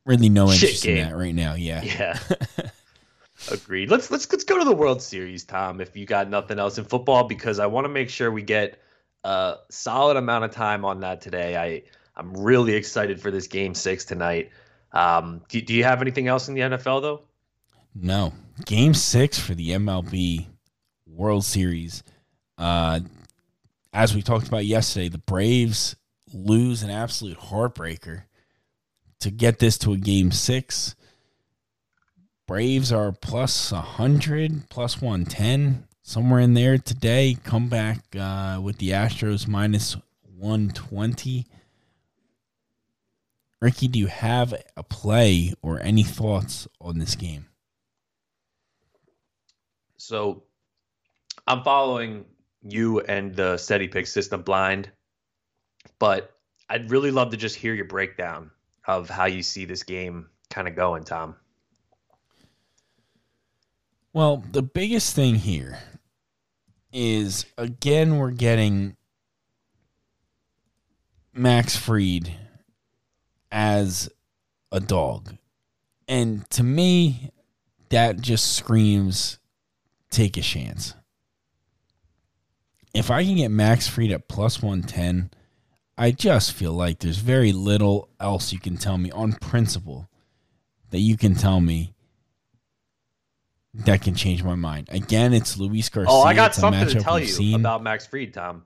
really 0.06 0.28
no 0.28 0.50
Shit 0.50 0.62
interest 0.62 0.86
in 0.86 0.96
that 0.96 1.16
right 1.16 1.34
now. 1.34 1.54
Yeah. 1.54 1.82
Yeah. 1.82 2.18
Agreed. 3.52 3.90
Let's 3.90 4.10
let's 4.10 4.30
let's 4.32 4.44
go 4.44 4.58
to 4.58 4.64
the 4.64 4.75
World 4.75 5.02
Series, 5.02 5.44
Tom. 5.44 5.80
If 5.80 5.96
you 5.96 6.06
got 6.06 6.30
nothing 6.30 6.58
else 6.58 6.78
in 6.78 6.84
football, 6.84 7.25
because 7.25 7.58
I 7.58 7.66
want 7.66 7.84
to 7.84 7.88
make 7.88 8.08
sure 8.08 8.30
we 8.30 8.42
get 8.42 8.80
a 9.25 9.56
solid 9.68 10.16
amount 10.16 10.44
of 10.44 10.52
time 10.52 10.84
on 10.84 11.00
that 11.00 11.20
today. 11.20 11.56
I 11.56 11.82
I'm 12.16 12.32
really 12.32 12.75
excited 12.75 13.20
for 13.20 13.30
this 13.30 13.46
Game 13.46 13.75
Six 13.75 14.04
tonight. 14.04 14.50
Um, 14.92 15.42
do, 15.48 15.60
do 15.60 15.75
you 15.75 15.84
have 15.84 16.00
anything 16.00 16.28
else 16.28 16.48
in 16.48 16.54
the 16.54 16.62
NFL 16.62 17.02
though? 17.02 17.22
No. 17.94 18.32
Game 18.64 18.94
six 18.94 19.38
for 19.38 19.54
the 19.54 19.70
MLB 19.70 20.46
World 21.06 21.44
Series. 21.44 22.02
Uh, 22.56 23.00
as 23.92 24.14
we 24.14 24.22
talked 24.22 24.48
about 24.48 24.64
yesterday, 24.64 25.08
the 25.08 25.18
Braves 25.18 25.96
lose 26.32 26.82
an 26.82 26.90
absolute 26.90 27.38
heartbreaker 27.38 28.22
to 29.20 29.30
get 29.30 29.58
this 29.58 29.78
to 29.78 29.92
a 29.92 29.96
game 29.96 30.30
six. 30.30 30.94
Braves 32.46 32.92
are 32.92 33.11
plus 33.11 33.73
100, 33.73 34.68
plus 34.70 35.00
110, 35.02 35.87
somewhere 36.02 36.40
in 36.40 36.54
there 36.54 36.78
today. 36.78 37.37
Come 37.42 37.68
back 37.68 37.99
uh, 38.16 38.61
with 38.62 38.78
the 38.78 38.90
Astros 38.90 39.49
minus 39.49 39.96
120. 40.37 41.46
Ricky, 43.61 43.88
do 43.88 43.99
you 43.99 44.06
have 44.06 44.54
a 44.76 44.82
play 44.82 45.54
or 45.62 45.80
any 45.82 46.02
thoughts 46.04 46.68
on 46.80 46.99
this 46.99 47.16
game? 47.16 47.46
So 49.96 50.44
I'm 51.46 51.64
following 51.64 52.26
you 52.62 53.00
and 53.00 53.35
the 53.35 53.56
steady 53.56 53.88
pick 53.88 54.06
system 54.06 54.42
blind, 54.42 54.90
but 55.99 56.32
I'd 56.68 56.90
really 56.90 57.11
love 57.11 57.30
to 57.30 57.37
just 57.37 57.56
hear 57.56 57.75
your 57.75 57.87
breakdown 57.87 58.50
of 58.87 59.11
how 59.11 59.26
you 59.26 59.43
see 59.43 59.64
this 59.64 59.83
game 59.83 60.28
kind 60.50 60.69
of 60.69 60.76
going, 60.76 61.05
Tom. 61.05 61.37
Well, 64.12 64.43
the 64.52 64.62
biggest 64.62 65.14
thing 65.14 65.35
here 65.35 65.78
is 66.93 67.45
again 67.59 68.16
we're 68.16 68.31
getting 68.31 68.97
Max 71.35 71.76
Fried 71.76 72.33
as 73.52 74.09
a 74.73 74.81
dog. 74.81 75.37
And 76.09 76.49
to 76.50 76.62
me, 76.62 77.31
that 77.90 78.21
just 78.21 78.57
screams 78.57 79.38
take 80.11 80.37
a 80.37 80.40
chance. 80.40 80.95
If 82.95 83.11
I 83.11 83.25
can 83.25 83.37
get 83.37 83.50
Max 83.50 83.87
Fried 83.87 84.12
at 84.12 84.28
plus 84.28 84.62
110, 84.62 85.31
I 85.98 86.10
just 86.10 86.52
feel 86.52 86.72
like 86.72 86.98
there's 86.98 87.18
very 87.18 87.52
little 87.52 88.08
else 88.20 88.52
you 88.52 88.58
can 88.58 88.76
tell 88.76 88.98
me 88.98 89.10
on 89.10 89.32
principle 89.32 90.08
that 90.90 90.98
you 90.98 91.16
can 91.16 91.34
tell 91.34 91.60
me 91.60 91.94
that 93.72 94.02
can 94.02 94.14
change 94.14 94.42
my 94.42 94.54
mind. 94.54 94.88
Again, 94.90 95.32
it's 95.32 95.56
Luis 95.58 95.88
Garcia. 95.88 96.10
Oh, 96.12 96.22
I 96.22 96.34
got 96.34 96.50
It's 96.50 96.58
a 96.58 96.60
something 96.60 96.86
to 96.88 96.94
matchup 96.96 97.02
tell 97.02 97.18
you 97.18 97.26
seen. 97.26 97.54
about 97.60 97.82
Max 97.82 98.06
Fried, 98.06 98.32
Tom. 98.34 98.64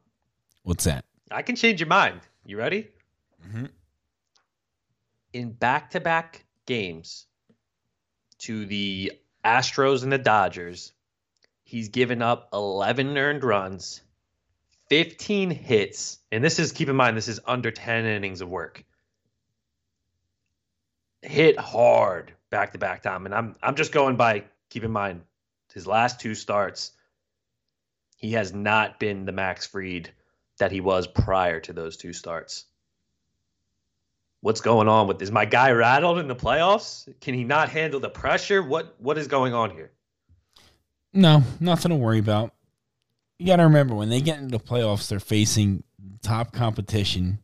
What's 0.62 0.84
that? 0.84 1.04
I 1.30 1.42
can 1.42 1.56
change 1.56 1.80
your 1.80 1.88
mind. 1.88 2.20
You 2.44 2.58
ready? 2.58 2.88
Mhm. 3.46 3.70
In 5.32 5.52
back 5.52 5.90
to 5.90 6.00
back 6.00 6.44
games 6.66 7.26
to 8.38 8.66
the 8.66 9.12
Astros 9.44 10.02
and 10.02 10.12
the 10.12 10.18
Dodgers, 10.18 10.92
he's 11.62 11.88
given 11.88 12.22
up 12.22 12.48
11 12.52 13.16
earned 13.16 13.44
runs, 13.44 14.02
15 14.90 15.50
hits, 15.50 16.18
and 16.30 16.42
this 16.44 16.58
is, 16.58 16.72
keep 16.72 16.88
in 16.88 16.96
mind, 16.96 17.16
this 17.16 17.28
is 17.28 17.40
under 17.46 17.70
10 17.70 18.04
innings 18.04 18.40
of 18.40 18.48
work. 18.48 18.84
Hit 21.22 21.58
hard 21.58 22.32
back 22.50 22.72
to 22.72 22.78
back, 22.78 23.02
Tom. 23.02 23.24
And 23.24 23.34
I'm, 23.34 23.56
I'm 23.62 23.76
just 23.76 23.92
going 23.92 24.16
by, 24.16 24.44
keep 24.68 24.84
in 24.84 24.90
mind, 24.90 25.22
his 25.72 25.86
last 25.86 26.20
two 26.20 26.34
starts, 26.34 26.90
he 28.16 28.32
has 28.32 28.52
not 28.52 28.98
been 28.98 29.24
the 29.24 29.32
Max 29.32 29.66
Fried 29.66 30.10
that 30.58 30.72
he 30.72 30.80
was 30.80 31.06
prior 31.06 31.60
to 31.60 31.72
those 31.72 31.96
two 31.96 32.12
starts. 32.12 32.66
What's 34.42 34.60
going 34.60 34.88
on 34.88 35.06
with 35.06 35.22
is 35.22 35.30
my 35.30 35.44
guy 35.44 35.70
rattled 35.70 36.18
in 36.18 36.26
the 36.26 36.34
playoffs? 36.34 37.08
Can 37.20 37.34
he 37.34 37.44
not 37.44 37.68
handle 37.68 38.00
the 38.00 38.08
pressure? 38.08 38.62
What 38.62 38.94
what 38.98 39.18
is 39.18 39.26
going 39.26 39.52
on 39.52 39.70
here? 39.70 39.90
No, 41.12 41.42
nothing 41.60 41.90
to 41.90 41.96
worry 41.96 42.18
about. 42.18 42.52
You 43.40 43.46
got 43.46 43.56
to 43.56 43.62
remember 43.62 43.94
when 43.94 44.10
they 44.10 44.20
get 44.20 44.38
into 44.38 44.58
the 44.58 44.62
playoffs, 44.62 45.08
they're 45.08 45.18
facing 45.18 45.82
top 46.22 46.52
competition, 46.52 47.38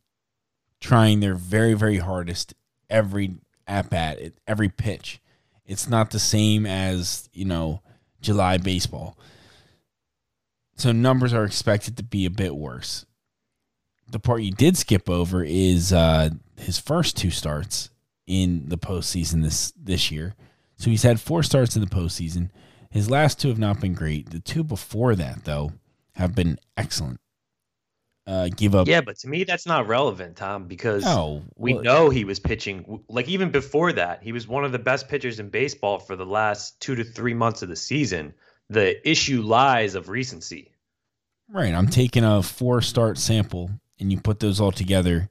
trying 0.78 1.20
their 1.20 1.34
very, 1.34 1.72
very 1.72 1.96
hardest 1.96 2.52
every 2.90 3.36
at 3.66 3.88
bat, 3.88 4.18
every 4.46 4.68
pitch. 4.68 5.20
It's 5.64 5.88
not 5.88 6.10
the 6.10 6.18
same 6.18 6.66
as, 6.66 7.30
you 7.32 7.46
know, 7.46 7.80
July 8.20 8.58
baseball. 8.58 9.16
So 10.76 10.92
numbers 10.92 11.32
are 11.32 11.46
expected 11.46 11.96
to 11.96 12.02
be 12.02 12.26
a 12.26 12.30
bit 12.30 12.54
worse. 12.54 13.06
The 14.10 14.20
part 14.20 14.42
you 14.42 14.52
did 14.52 14.76
skip 14.76 15.08
over 15.08 15.42
is 15.42 15.94
uh, 15.94 16.28
his 16.58 16.78
first 16.78 17.16
two 17.16 17.30
starts 17.30 17.88
in 18.26 18.68
the 18.68 18.76
postseason 18.76 19.42
this 19.42 19.72
this 19.82 20.10
year. 20.10 20.34
So 20.76 20.90
he's 20.90 21.04
had 21.04 21.22
four 21.22 21.42
starts 21.42 21.74
in 21.74 21.80
the 21.80 21.88
postseason. 21.88 22.50
His 22.90 23.08
last 23.08 23.40
two 23.40 23.48
have 23.48 23.58
not 23.58 23.80
been 23.80 23.94
great. 23.94 24.28
The 24.28 24.40
two 24.40 24.62
before 24.62 25.14
that, 25.14 25.44
though, 25.44 25.72
have 26.16 26.34
been 26.34 26.58
excellent. 26.76 27.20
Uh, 28.26 28.48
give 28.56 28.74
up. 28.74 28.88
Yeah, 28.88 29.02
but 29.02 29.16
to 29.18 29.28
me 29.28 29.44
that's 29.44 29.66
not 29.66 29.86
relevant, 29.86 30.36
Tom, 30.36 30.66
because 30.66 31.04
No, 31.04 31.44
we 31.56 31.74
well- 31.74 31.82
know 31.84 32.10
he 32.10 32.24
was 32.24 32.40
pitching 32.40 33.00
like 33.08 33.28
even 33.28 33.50
before 33.52 33.92
that, 33.92 34.20
he 34.22 34.32
was 34.32 34.48
one 34.48 34.64
of 34.64 34.72
the 34.72 34.80
best 34.80 35.08
pitchers 35.08 35.38
in 35.38 35.48
baseball 35.48 36.00
for 36.00 36.16
the 36.16 36.26
last 36.26 36.80
2 36.80 36.96
to 36.96 37.04
3 37.04 37.34
months 37.34 37.62
of 37.62 37.68
the 37.68 37.76
season. 37.76 38.34
The 38.68 39.08
issue 39.08 39.42
lies 39.42 39.94
of 39.94 40.08
recency. 40.08 40.72
Right. 41.48 41.72
I'm 41.72 41.86
taking 41.86 42.24
a 42.24 42.42
four 42.42 42.80
start 42.82 43.16
sample 43.18 43.70
and 44.00 44.10
you 44.10 44.20
put 44.20 44.40
those 44.40 44.60
all 44.60 44.72
together, 44.72 45.30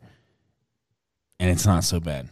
and 1.38 1.52
it's 1.52 1.66
not 1.66 1.84
so 1.84 2.00
bad. 2.00 2.30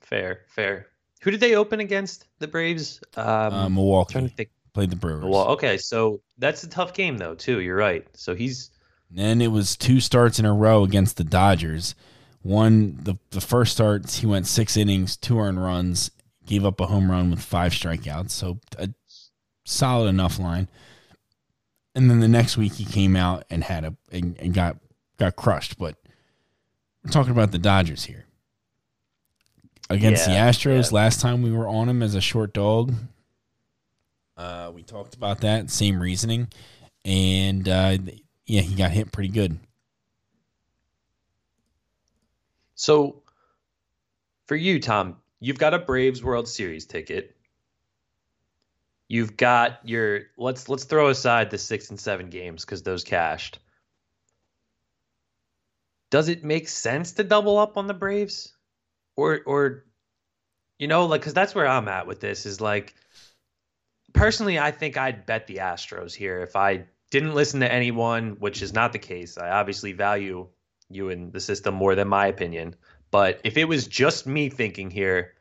Fair, 0.00 0.40
fair. 0.48 0.86
Who 1.20 1.30
did 1.30 1.40
they 1.40 1.54
open 1.56 1.80
against? 1.80 2.26
The 2.38 2.48
Braves? 2.48 3.00
Um, 3.16 3.26
Uh, 3.52 3.68
Milwaukee. 3.68 4.34
Played 4.78 4.90
the 4.90 4.96
Brewers. 4.96 5.24
Well, 5.24 5.48
okay, 5.48 5.76
so 5.76 6.20
that's 6.38 6.62
a 6.62 6.68
tough 6.68 6.94
game 6.94 7.18
though, 7.18 7.34
too. 7.34 7.58
You're 7.58 7.74
right. 7.74 8.06
So 8.14 8.36
he's 8.36 8.70
Then 9.10 9.42
it 9.42 9.48
was 9.48 9.76
two 9.76 9.98
starts 9.98 10.38
in 10.38 10.44
a 10.44 10.54
row 10.54 10.84
against 10.84 11.16
the 11.16 11.24
Dodgers. 11.24 11.96
One, 12.42 12.96
the, 13.02 13.16
the 13.30 13.40
first 13.40 13.72
start, 13.72 14.08
he 14.08 14.24
went 14.24 14.46
six 14.46 14.76
innings, 14.76 15.16
two 15.16 15.40
earned 15.40 15.60
runs, 15.60 16.12
gave 16.46 16.64
up 16.64 16.78
a 16.80 16.86
home 16.86 17.10
run 17.10 17.28
with 17.28 17.40
five 17.40 17.72
strikeouts. 17.72 18.30
So 18.30 18.60
a 18.78 18.90
solid 19.64 20.10
enough 20.10 20.38
line. 20.38 20.68
And 21.96 22.08
then 22.08 22.20
the 22.20 22.28
next 22.28 22.56
week 22.56 22.74
he 22.74 22.84
came 22.84 23.16
out 23.16 23.42
and 23.50 23.64
had 23.64 23.84
a 23.84 23.96
and, 24.12 24.38
and 24.38 24.54
got 24.54 24.76
got 25.16 25.34
crushed. 25.34 25.76
But 25.76 25.96
we're 27.02 27.10
talking 27.10 27.32
about 27.32 27.50
the 27.50 27.58
Dodgers 27.58 28.04
here. 28.04 28.26
Against 29.90 30.28
Yeah, 30.28 30.46
the 30.46 30.52
Astros, 30.52 30.92
yeah. 30.92 30.96
last 30.96 31.20
time 31.20 31.42
we 31.42 31.50
were 31.50 31.66
on 31.66 31.88
him 31.88 32.00
as 32.00 32.14
a 32.14 32.20
short 32.20 32.52
dog. 32.54 32.94
Uh, 34.38 34.70
we 34.72 34.84
talked 34.84 35.16
about 35.16 35.40
that, 35.40 35.68
same 35.68 36.00
reasoning. 36.00 36.48
And 37.04 37.68
uh, 37.68 37.98
yeah, 38.46 38.60
he 38.60 38.76
got 38.76 38.92
hit 38.92 39.10
pretty 39.10 39.30
good. 39.30 39.58
So, 42.76 43.22
for 44.46 44.54
you, 44.54 44.78
Tom, 44.78 45.16
you've 45.40 45.58
got 45.58 45.74
a 45.74 45.78
Braves 45.80 46.22
World 46.22 46.46
Series 46.46 46.86
ticket. 46.86 47.34
You've 49.08 49.36
got 49.36 49.80
your 49.82 50.20
let's 50.36 50.68
let's 50.68 50.84
throw 50.84 51.08
aside 51.08 51.50
the 51.50 51.58
six 51.58 51.90
and 51.90 51.98
seven 51.98 52.30
games 52.30 52.64
because 52.64 52.82
those 52.82 53.02
cashed. 53.02 53.58
Does 56.10 56.28
it 56.28 56.44
make 56.44 56.68
sense 56.68 57.12
to 57.12 57.24
double 57.24 57.58
up 57.58 57.76
on 57.76 57.86
the 57.86 57.94
Braves, 57.94 58.54
or 59.16 59.40
or 59.44 59.84
you 60.78 60.86
know 60.86 61.06
like 61.06 61.22
because 61.22 61.34
that's 61.34 61.54
where 61.54 61.66
I'm 61.66 61.88
at 61.88 62.06
with 62.06 62.20
this 62.20 62.46
is 62.46 62.60
like 62.60 62.94
personally, 64.12 64.58
I 64.58 64.70
think 64.70 64.96
I'd 64.96 65.26
bet 65.26 65.46
the 65.46 65.56
Astros 65.56 66.14
here 66.14 66.40
if 66.40 66.56
I 66.56 66.84
didn't 67.10 67.34
listen 67.34 67.60
to 67.60 67.72
anyone, 67.72 68.36
which 68.38 68.62
is 68.62 68.72
not 68.72 68.92
the 68.92 68.98
case. 68.98 69.38
I 69.38 69.50
obviously 69.50 69.92
value 69.92 70.48
you 70.90 71.10
and 71.10 71.32
the 71.32 71.40
system 71.40 71.74
more 71.74 71.94
than 71.94 72.08
my 72.08 72.26
opinion. 72.26 72.74
But 73.10 73.40
if 73.44 73.56
it 73.56 73.64
was 73.64 73.86
just 73.86 74.26
me 74.26 74.48
thinking 74.48 74.90
here, 74.90 75.34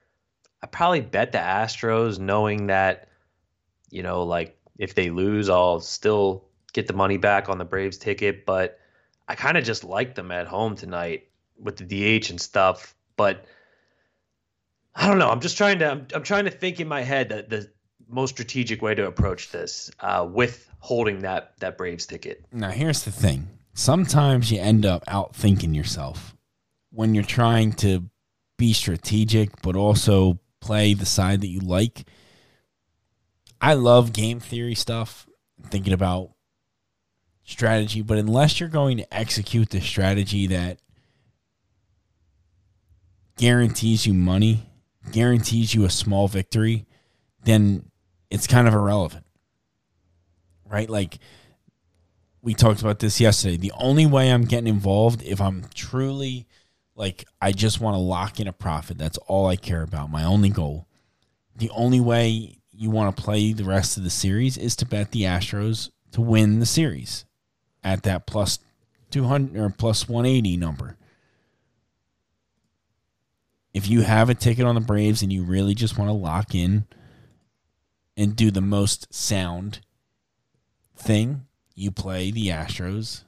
I 0.62 0.68
probably 0.68 1.02
bet 1.02 1.32
the 1.32 1.38
Astros, 1.38 2.20
knowing 2.20 2.68
that, 2.68 3.10
you 3.90 4.04
know, 4.04 4.24
like 4.24 4.58
if 4.78 4.96
they 4.96 5.10
lose, 5.10 5.50
I'll 5.50 5.80
still 5.80 6.46
get 6.74 6.88
the 6.88 6.94
money 6.94 7.18
back 7.18 7.50
on 7.50 7.58
the 7.58 7.66
Braves 7.66 7.98
ticket. 7.98 8.46
But 8.46 8.80
I 9.28 9.36
kind 9.36 9.58
of 9.58 9.64
just 9.64 9.84
like 9.84 10.16
them 10.16 10.32
at 10.32 10.48
home 10.48 10.76
tonight 10.76 11.30
with 11.60 11.78
the 11.78 12.20
DH 12.20 12.30
and 12.30 12.40
stuff. 12.40 12.96
But 13.18 13.46
I 14.96 15.08
don't 15.08 15.20
know. 15.20 15.30
I'm 15.30 15.42
just 15.42 15.58
trying 15.58 15.80
to. 15.80 15.92
I'm, 15.92 16.08
I'm 16.14 16.24
trying 16.24 16.46
to 16.46 16.52
think 16.52 16.80
in 16.80 16.88
my 16.88 17.02
head 17.02 17.30
that 17.30 17.50
the 17.50 17.70
most 18.10 18.32
strategic 18.32 18.82
way 18.82 18.96
to 18.96 19.08
approach 19.08 19.52
this 19.52 19.92
uh, 20.00 20.28
with 20.30 20.70
holding 20.80 21.20
that 21.20 21.54
that 21.60 21.78
Braves 21.78 22.06
ticket. 22.06 22.46
Now, 22.52 22.70
here's 22.70 23.04
the 23.04 23.12
thing. 23.12 23.48
Sometimes 23.74 24.52
you 24.52 24.60
end 24.60 24.86
up 24.86 25.06
outthinking 25.06 25.76
yourself 25.76 26.36
when 26.92 27.14
you're 27.14 27.24
trying 27.24 27.74
to 27.74 28.10
be 28.58 28.74
strategic, 28.74 29.62
but 29.62 29.76
also 29.76 30.40
play 30.60 30.94
the 30.94 31.06
side 31.06 31.42
that 31.42 31.48
you 31.48 31.60
like. 31.60 32.08
I 33.62 33.74
love 33.74 34.14
game 34.14 34.40
theory 34.40 34.76
stuff, 34.76 35.28
thinking 35.70 35.94
about 35.94 36.32
strategy, 37.44 38.02
but 38.02 38.18
unless 38.18 38.60
you're 38.60 38.70
going 38.70 38.98
to 38.98 39.14
execute 39.14 39.70
the 39.70 39.82
strategy 39.82 40.48
that 40.48 40.80
guarantees 43.38 44.06
you 44.06 44.14
money, 44.14 44.70
guarantees 45.12 45.74
you 45.74 45.86
a 45.86 45.90
small 45.90 46.28
victory, 46.28 46.86
then 47.44 47.90
it's 48.29 48.48
kind 48.48 48.67
of 48.67 48.74
irrelevant. 48.74 49.25
Right? 50.65 50.89
Like 50.89 51.19
we 52.41 52.53
talked 52.53 52.81
about 52.81 53.00
this 53.00 53.19
yesterday. 53.19 53.57
The 53.57 53.74
only 53.77 54.05
way 54.05 54.31
I'm 54.31 54.46
getting 54.46 54.67
involved 54.67 55.24
if 55.24 55.41
I'm 55.41 55.65
truly 55.74 56.48
like 56.96 57.25
I 57.41 57.51
just 57.51 57.79
want 57.79 57.96
to 57.96 58.00
lock 58.00 58.39
in 58.39 58.48
a 58.48 58.53
profit. 58.53 58.98
That's 58.98 59.17
all 59.27 59.48
I 59.48 59.55
care 59.55 59.84
about. 59.84 60.10
My 60.10 60.24
only 60.24 60.50
goal. 60.50 60.88
The 61.55 61.69
only 61.72 62.00
way 62.00 62.60
you 62.72 62.89
want 62.89 63.15
to 63.15 63.24
play 63.24 63.53
the 63.53 63.63
rest 63.63 63.98
of 63.98 64.03
the 64.03 64.10
series 64.10 64.57
is 64.57 64.75
to 64.77 64.86
bet 64.86 65.12
the 65.12 65.24
Astros 65.24 65.89
to 66.12 66.22
win 66.22 66.60
the 66.60 66.65
series 66.65 67.25
at 67.84 68.03
that 68.03 68.27
plus 68.27 68.60
200 69.12 69.60
or 69.60 69.69
plus 69.69 70.07
180 70.07 70.57
number. 70.57 70.98
If 73.74 73.88
you 73.88 74.01
have 74.01 74.29
a 74.29 74.36
ticket 74.36 74.65
on 74.65 74.75
the 74.75 74.81
Braves 74.81 75.22
and 75.22 75.31
you 75.31 75.43
really 75.43 75.75
just 75.75 75.98
want 75.98 76.10
to 76.10 76.13
lock 76.13 76.55
in 76.55 76.86
and 78.18 78.36
do 78.36 78.52
the 78.52 78.62
most 78.62 79.14
sound 79.14 79.80
thing, 80.98 81.46
you 81.76 81.92
play 81.92 82.32
the 82.32 82.48
Astros 82.48 83.24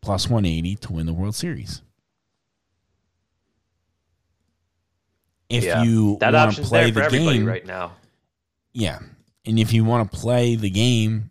plus 0.00 0.28
180 0.28 0.76
to 0.76 0.92
win 0.92 1.06
the 1.06 1.12
World 1.12 1.34
Series. 1.34 1.82
If 5.48 5.64
Yeah, 5.64 5.82
you 5.84 6.16
That 6.20 6.32
want 6.32 6.56
to 6.56 6.62
play 6.62 6.90
the 6.90 7.08
game, 7.08 7.44
right 7.44 7.64
now. 7.66 7.92
yeah. 8.72 8.98
And 9.44 9.58
if 9.60 9.72
you 9.72 9.84
want 9.84 10.10
to 10.10 10.18
play 10.18 10.56
the 10.56 10.70
game 10.70 11.30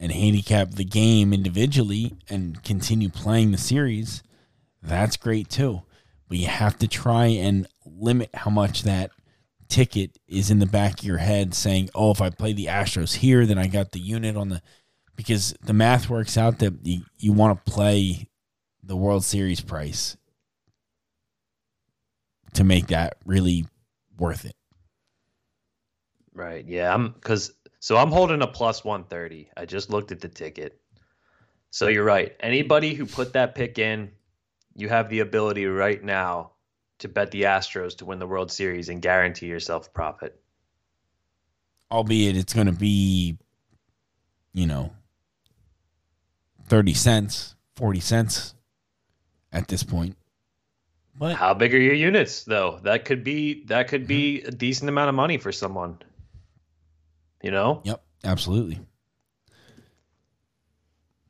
and 0.00 0.10
handicap 0.10 0.70
the 0.70 0.84
game 0.84 1.32
individually 1.32 2.14
and 2.28 2.60
continue 2.64 3.08
playing 3.08 3.52
the 3.52 3.58
series, 3.58 4.24
that's 4.82 5.16
great 5.16 5.48
too. 5.48 5.82
But 6.28 6.38
you 6.38 6.46
have 6.48 6.76
to 6.78 6.88
try 6.88 7.26
and 7.26 7.68
limit 7.84 8.30
how 8.34 8.50
much 8.50 8.82
that 8.82 9.12
ticket 9.72 10.18
is 10.28 10.50
in 10.50 10.58
the 10.58 10.66
back 10.66 11.00
of 11.00 11.04
your 11.04 11.16
head 11.16 11.54
saying, 11.54 11.88
oh, 11.94 12.10
if 12.10 12.20
I 12.20 12.28
play 12.28 12.52
the 12.52 12.66
Astros 12.66 13.14
here, 13.16 13.46
then 13.46 13.58
I 13.58 13.66
got 13.66 13.92
the 13.92 13.98
unit 13.98 14.36
on 14.36 14.50
the. 14.50 14.62
Because 15.16 15.54
the 15.62 15.72
math 15.72 16.08
works 16.08 16.36
out 16.36 16.58
that 16.60 16.74
you, 16.82 17.02
you 17.18 17.32
want 17.32 17.64
to 17.64 17.72
play 17.72 18.28
the 18.82 18.96
World 18.96 19.24
Series 19.24 19.60
price 19.60 20.16
to 22.54 22.64
make 22.64 22.88
that 22.88 23.16
really 23.24 23.66
worth 24.18 24.44
it. 24.44 24.56
Right. 26.34 26.64
Yeah. 26.66 26.92
I'm 26.92 27.10
because 27.12 27.52
so 27.78 27.96
I'm 27.96 28.10
holding 28.10 28.42
a 28.42 28.46
plus 28.46 28.84
130. 28.84 29.50
I 29.56 29.64
just 29.64 29.90
looked 29.90 30.12
at 30.12 30.20
the 30.20 30.28
ticket. 30.28 30.80
So 31.70 31.88
you're 31.88 32.04
right. 32.04 32.34
Anybody 32.40 32.94
who 32.94 33.06
put 33.06 33.34
that 33.34 33.54
pick 33.54 33.78
in, 33.78 34.10
you 34.74 34.88
have 34.88 35.08
the 35.08 35.20
ability 35.20 35.66
right 35.66 36.02
now 36.02 36.52
to 37.02 37.08
bet 37.08 37.30
the 37.30 37.42
Astros 37.42 37.98
to 37.98 38.04
win 38.04 38.18
the 38.18 38.26
World 38.26 38.50
Series 38.50 38.88
and 38.88 39.02
guarantee 39.02 39.46
yourself 39.46 39.92
profit. 39.92 40.40
albeit 41.90 42.36
it's 42.36 42.54
going 42.54 42.66
to 42.66 42.72
be, 42.72 43.36
you 44.54 44.66
know, 44.66 44.92
30 46.68 46.94
cents, 46.94 47.54
40 47.76 48.00
cents 48.00 48.54
at 49.52 49.68
this 49.68 49.82
point. 49.82 50.16
But 51.14 51.36
How 51.36 51.52
big 51.52 51.74
are 51.74 51.80
your 51.80 51.94
units 51.94 52.44
though? 52.44 52.80
That 52.82 53.04
could 53.04 53.22
be 53.22 53.64
that 53.66 53.88
could 53.88 54.06
be 54.06 54.38
mm-hmm. 54.38 54.48
a 54.48 54.50
decent 54.52 54.88
amount 54.88 55.10
of 55.10 55.14
money 55.14 55.36
for 55.36 55.52
someone. 55.52 55.98
You 57.42 57.50
know? 57.50 57.82
yep, 57.84 58.02
absolutely. 58.24 58.80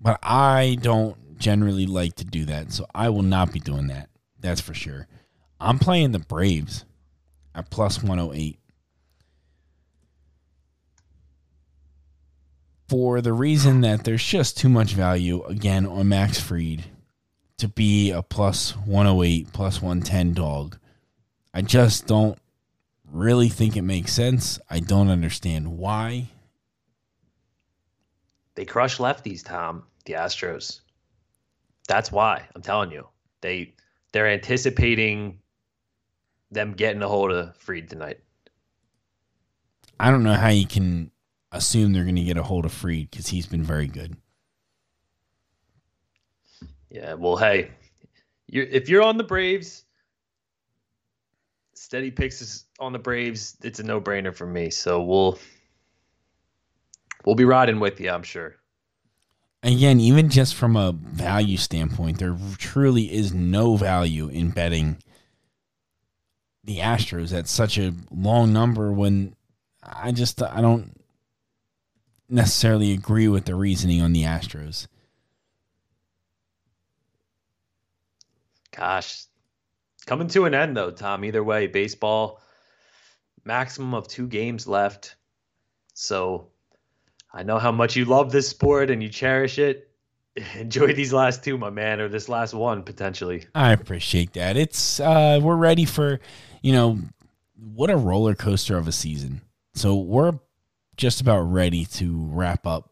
But 0.01 0.19
I 0.23 0.77
don't 0.81 1.39
generally 1.39 1.87
like 1.87 2.15
to 2.17 2.25
do 2.25 2.45
that, 2.45 2.73
so 2.73 2.87
I 2.95 3.09
will 3.09 3.23
not 3.23 3.53
be 3.53 3.59
doing 3.59 3.89
that. 3.89 4.09
That's 4.39 4.61
for 4.61 4.75
sure. 4.75 5.09
I'm 5.63 5.79
playing 5.79 6.11
the 6.11 6.19
Braves 6.19 6.85
at 7.55 7.71
plus 7.71 8.03
108. 8.03 8.59
For 12.89 13.21
the 13.21 13.33
reason 13.33 13.81
that 13.83 14.03
there's 14.03 14.25
just 14.25 14.59
too 14.59 14.69
much 14.69 14.95
value 14.95 15.45
again 15.45 15.87
on 15.87 16.09
Max 16.09 16.41
Fried 16.41 16.85
to 17.59 17.69
be 17.69 18.11
a 18.11 18.23
plus 18.23 18.77
108, 18.77 19.53
plus 19.53 19.81
110 19.81 20.35
dog. 20.35 20.79
I 21.55 21.63
just 21.63 22.09
don't 22.09 22.37
really 23.13 23.49
think 23.49 23.77
it 23.77 23.83
makes 23.83 24.13
sense. 24.13 24.59
I 24.69 24.81
don't 24.81 25.11
understand 25.11 25.79
why. 25.79 26.29
They 28.57 28.65
crush 28.65 28.99
lefties, 28.99 29.45
Tom, 29.45 29.85
the 30.07 30.15
Astros. 30.15 30.81
That's 31.87 32.11
why. 32.11 32.49
I'm 32.55 32.63
telling 32.63 32.91
you. 32.91 33.07
They 33.43 33.75
they're 34.13 34.29
anticipating 34.29 35.39
them 36.53 36.73
getting 36.73 37.03
a 37.03 37.09
hold 37.09 37.33
of 37.33 37.57
Fried 37.57 37.89
tonight. 37.89 38.21
I 39.99 40.11
don't 40.11 40.23
know 40.23 40.35
how 40.35 40.49
you 40.49 40.67
can 40.67 41.11
assume 41.51 41.93
they're 41.93 42.05
going 42.05 42.17
to 42.17 42.25
get 42.25 42.37
a 42.37 42.43
hold 42.43 42.65
of 42.65 42.73
Fried 42.73 43.11
because 43.11 43.29
he's 43.29 43.47
been 43.47 43.63
very 43.63 43.87
good. 43.87 44.17
Yeah, 46.91 47.15
well, 47.15 47.37
hey, 47.37 47.71
you're, 48.49 48.67
if 48.67 48.89
you're 48.89 49.03
on 49.03 49.17
the 49.17 49.25
Braves, 49.25 49.85
steady 51.75 52.11
picks 52.11 52.43
is 52.43 52.65
on 52.79 52.93
the 52.93 52.99
Braves. 52.99 53.57
It's 53.63 53.81
a 53.81 53.83
no-brainer 53.83 54.35
for 54.35 54.47
me. 54.47 54.69
So 54.69 55.03
we'll 55.03 55.39
we'll 57.25 57.35
be 57.35 57.47
riding 57.47 57.81
with 57.81 57.99
you, 58.01 58.11
I'm 58.11 58.23
sure. 58.23 58.57
Again, 59.63 60.01
even 60.01 60.29
just 60.29 60.55
from 60.55 60.77
a 60.77 60.93
value 60.93 61.57
standpoint, 61.57 62.19
there 62.19 62.37
truly 62.59 63.13
is 63.13 63.33
no 63.33 63.77
value 63.77 64.29
in 64.29 64.51
betting 64.51 64.99
the 66.65 66.79
Astros 66.79 67.37
at 67.37 67.49
such 67.49 67.79
a 67.79 67.95
long 68.11 68.53
number 68.53 68.93
when 68.93 69.35
I 69.83 70.13
just 70.13 70.43
I 70.43 70.61
don't 70.61 71.01
necessarily 72.29 72.93
agree 72.93 73.29
with 73.29 73.45
the 73.45 73.55
reasoning 73.55 74.01
on 74.01 74.13
the 74.13 74.23
Astros. 74.23 74.87
Gosh, 78.75 79.25
coming 80.07 80.29
to 80.29 80.47
an 80.47 80.55
end 80.55 80.77
though, 80.77 80.91
Tom. 80.91 81.25
Either 81.25 81.45
way, 81.45 81.67
baseball 81.67 82.41
maximum 83.45 83.95
of 83.95 84.09
two 84.09 84.27
games 84.27 84.67
left. 84.67 85.17
So 85.95 86.49
I 87.33 87.43
know 87.43 87.59
how 87.59 87.73
much 87.73 87.97
you 87.97 88.05
love 88.05 88.33
this 88.33 88.49
sport 88.49 88.91
and 88.91 89.03
you 89.03 89.09
cherish 89.09 89.59
it. 89.59 89.91
Enjoy 90.55 90.95
these 90.95 91.13
last 91.13 91.45
two, 91.45 91.59
my 91.59 91.71
man, 91.71 92.01
or 92.01 92.09
this 92.09 92.29
last 92.29 92.55
one 92.55 92.83
potentially. 92.83 93.47
I 93.55 93.73
appreciate 93.73 94.33
that. 94.35 94.57
It's 94.57 95.01
uh 95.01 95.41
we're 95.43 95.57
ready 95.57 95.85
for, 95.85 96.21
you 96.63 96.73
know, 96.73 96.99
what 97.75 97.91
a 97.91 97.97
roller 97.97 98.35
coaster 98.35 98.77
of 98.77 98.89
a 98.89 98.93
season. 98.93 99.43
So 99.75 99.97
we're 99.97 100.39
just 100.97 101.21
about 101.21 101.41
ready 101.41 101.85
to 101.85 102.27
wrap 102.31 102.67
up 102.67 102.91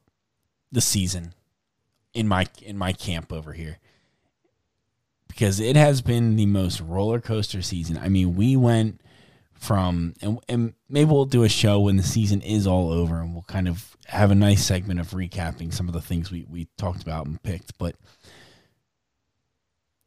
the 0.72 0.80
season 0.80 1.32
in 2.12 2.28
my 2.28 2.46
in 2.62 2.76
my 2.76 2.92
camp 2.92 3.32
over 3.32 3.52
here. 3.52 3.78
Because 5.28 5.60
it 5.60 5.76
has 5.76 6.02
been 6.02 6.36
the 6.36 6.46
most 6.46 6.80
roller 6.80 7.20
coaster 7.20 7.62
season. 7.62 7.96
I 7.96 8.08
mean, 8.08 8.34
we 8.34 8.56
went 8.56 9.00
from 9.54 10.14
and, 10.20 10.38
and 10.48 10.74
maybe 10.88 11.10
we'll 11.10 11.26
do 11.26 11.44
a 11.44 11.48
show 11.48 11.80
when 11.80 11.96
the 11.96 12.02
season 12.02 12.40
is 12.40 12.66
all 12.66 12.90
over 12.90 13.20
and 13.20 13.32
we'll 13.32 13.42
kind 13.42 13.68
of 13.68 13.96
have 14.06 14.30
a 14.30 14.34
nice 14.34 14.64
segment 14.64 14.98
of 14.98 15.10
recapping 15.10 15.72
some 15.72 15.86
of 15.86 15.94
the 15.94 16.00
things 16.00 16.30
we, 16.30 16.46
we 16.48 16.66
talked 16.76 17.02
about 17.02 17.26
and 17.26 17.42
picked. 17.42 17.78
But 17.78 17.94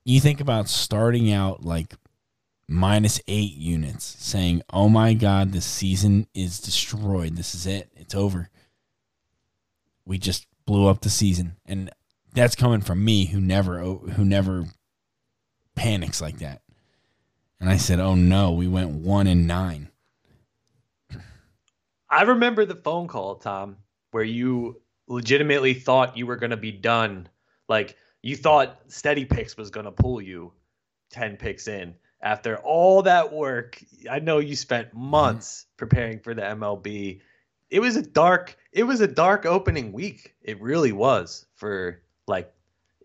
you 0.03 0.19
think 0.19 0.41
about 0.41 0.67
starting 0.67 1.31
out 1.31 1.63
like 1.63 1.93
minus 2.67 3.21
eight 3.27 3.53
units, 3.53 4.15
saying, 4.19 4.61
"Oh 4.71 4.89
my 4.89 5.13
God, 5.13 5.51
this 5.51 5.65
season 5.65 6.27
is 6.33 6.59
destroyed. 6.59 7.35
This 7.35 7.53
is 7.55 7.65
it. 7.65 7.91
It's 7.95 8.15
over. 8.15 8.49
We 10.05 10.17
just 10.17 10.47
blew 10.65 10.87
up 10.87 11.01
the 11.01 11.09
season." 11.09 11.57
And 11.65 11.91
that's 12.33 12.55
coming 12.55 12.81
from 12.81 13.03
me, 13.03 13.25
who 13.25 13.39
never, 13.39 13.79
oh, 13.79 13.97
who 13.97 14.25
never 14.25 14.65
panics 15.75 16.21
like 16.21 16.39
that. 16.39 16.61
And 17.59 17.69
I 17.69 17.77
said, 17.77 17.99
"Oh 17.99 18.15
no, 18.15 18.51
we 18.51 18.67
went 18.67 18.91
one 18.91 19.27
and 19.27 19.47
nine. 19.47 19.89
I 22.09 22.23
remember 22.23 22.65
the 22.65 22.75
phone 22.75 23.07
call, 23.07 23.35
Tom, 23.35 23.77
where 24.11 24.23
you 24.23 24.81
legitimately 25.07 25.73
thought 25.73 26.17
you 26.17 26.25
were 26.25 26.35
going 26.35 26.51
to 26.51 26.57
be 26.57 26.71
done. 26.71 27.27
Like 27.67 27.97
you 28.21 28.35
thought 28.35 28.79
Steady 28.87 29.25
Picks 29.25 29.57
was 29.57 29.69
going 29.69 29.85
to 29.85 29.91
pull 29.91 30.21
you 30.21 30.53
10 31.11 31.37
picks 31.37 31.67
in 31.67 31.95
after 32.23 32.55
all 32.57 33.03
that 33.03 33.33
work. 33.33 33.83
I 34.09 34.19
know 34.19 34.39
you 34.39 34.55
spent 34.55 34.89
mm-hmm. 34.89 35.05
months 35.05 35.67
preparing 35.77 36.19
for 36.19 36.33
the 36.33 36.41
MLB. 36.41 37.19
It 37.69 37.79
was 37.81 37.95
a 37.95 38.01
dark 38.01 38.57
it 38.71 38.83
was 38.83 39.01
a 39.01 39.07
dark 39.07 39.45
opening 39.45 39.91
week. 39.91 40.33
It 40.41 40.59
really 40.61 40.91
was 40.91 41.45
for 41.55 42.01
like 42.27 42.51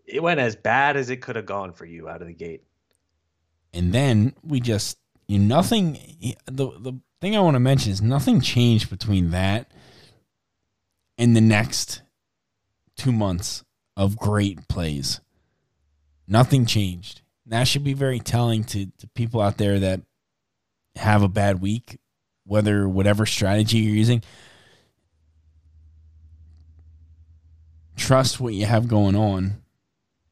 it 0.05 0.23
went 0.23 0.39
as 0.39 0.55
bad 0.55 0.97
as 0.97 1.11
it 1.11 1.17
could 1.17 1.35
have 1.35 1.45
gone 1.45 1.73
for 1.73 1.85
you 1.85 2.09
out 2.09 2.21
of 2.21 2.27
the 2.27 2.33
gate. 2.33 2.63
And 3.73 3.93
then 3.93 4.33
we 4.43 4.59
just 4.59 4.97
you 5.27 5.37
nothing 5.37 5.99
the 6.45 6.71
the 6.79 6.99
thing 7.21 7.35
I 7.35 7.41
want 7.41 7.55
to 7.55 7.59
mention 7.59 7.91
is 7.91 8.01
nothing 8.01 8.41
changed 8.41 8.89
between 8.89 9.31
that 9.31 9.69
and 11.17 11.35
the 11.35 11.41
next 11.41 12.01
two 12.95 13.11
months 13.11 13.65
of 13.97 14.17
great 14.17 14.67
plays. 14.69 15.19
Nothing 16.27 16.65
changed. 16.65 17.21
That 17.49 17.67
should 17.67 17.83
be 17.83 17.93
very 17.93 18.19
telling 18.19 18.63
to, 18.65 18.85
to 18.85 19.07
people 19.15 19.41
out 19.41 19.57
there 19.57 19.79
that 19.79 20.01
have 20.95 21.23
a 21.23 21.27
bad 21.27 21.61
week, 21.61 21.99
whether 22.45 22.87
whatever 22.87 23.25
strategy 23.25 23.79
you're 23.79 23.95
using. 23.95 24.23
Trust 27.95 28.39
what 28.39 28.53
you 28.53 28.65
have 28.65 28.87
going 28.87 29.15
on 29.15 29.61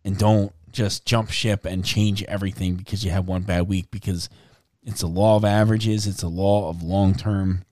and 0.05 0.17
don't 0.17 0.53
just 0.71 1.05
jump 1.05 1.31
ship 1.31 1.65
and 1.65 1.83
change 1.83 2.23
everything 2.23 2.75
because 2.75 3.03
you 3.03 3.11
have 3.11 3.27
one 3.27 3.41
bad 3.41 3.67
week 3.67 3.91
because– 3.91 4.29
it's 4.87 5.01
a 5.01 5.07
law 5.07 5.35
of 5.35 5.43
averages. 5.43 6.07
It's 6.07 6.23
a 6.23 6.29
law 6.29 6.69
of 6.69 6.81
long 6.81 7.13
term 7.13 7.65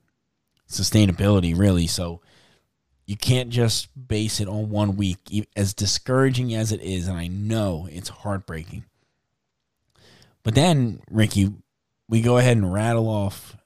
sustainability, 0.70 1.58
really. 1.58 1.88
So 1.88 2.22
you 3.06 3.16
can't 3.16 3.50
just 3.50 3.88
base 4.08 4.42
it 4.42 4.50
on 4.50 4.70
one 4.70 4.98
week, 4.98 5.20
as 5.56 5.74
discouraging 5.74 6.54
as 6.54 6.74
it 6.74 6.82
is. 6.82 7.08
And 7.08 7.18
I 7.18 7.28
know 7.28 7.88
it's 7.90 8.10
heartbreaking. 8.10 8.84
But 10.46 10.54
then, 10.54 11.02
Ricky, 11.10 11.52
we 12.08 12.22
go 12.22 12.38
ahead 12.38 12.56
and 12.56 12.72
rattle 12.72 13.10
off 13.10 13.58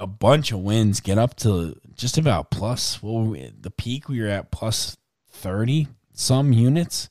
a 0.00 0.06
bunch 0.06 0.50
of 0.50 0.60
wins, 0.60 1.00
get 1.00 1.18
up 1.18 1.36
to 1.36 1.78
just 1.94 2.16
about 2.16 2.50
plus. 2.50 3.02
Well, 3.02 3.36
the 3.60 3.70
peak 3.70 4.08
we 4.08 4.22
were 4.22 4.28
at 4.28 4.50
plus 4.50 4.96
30 5.28 5.88
some 6.14 6.54
units. 6.54 7.10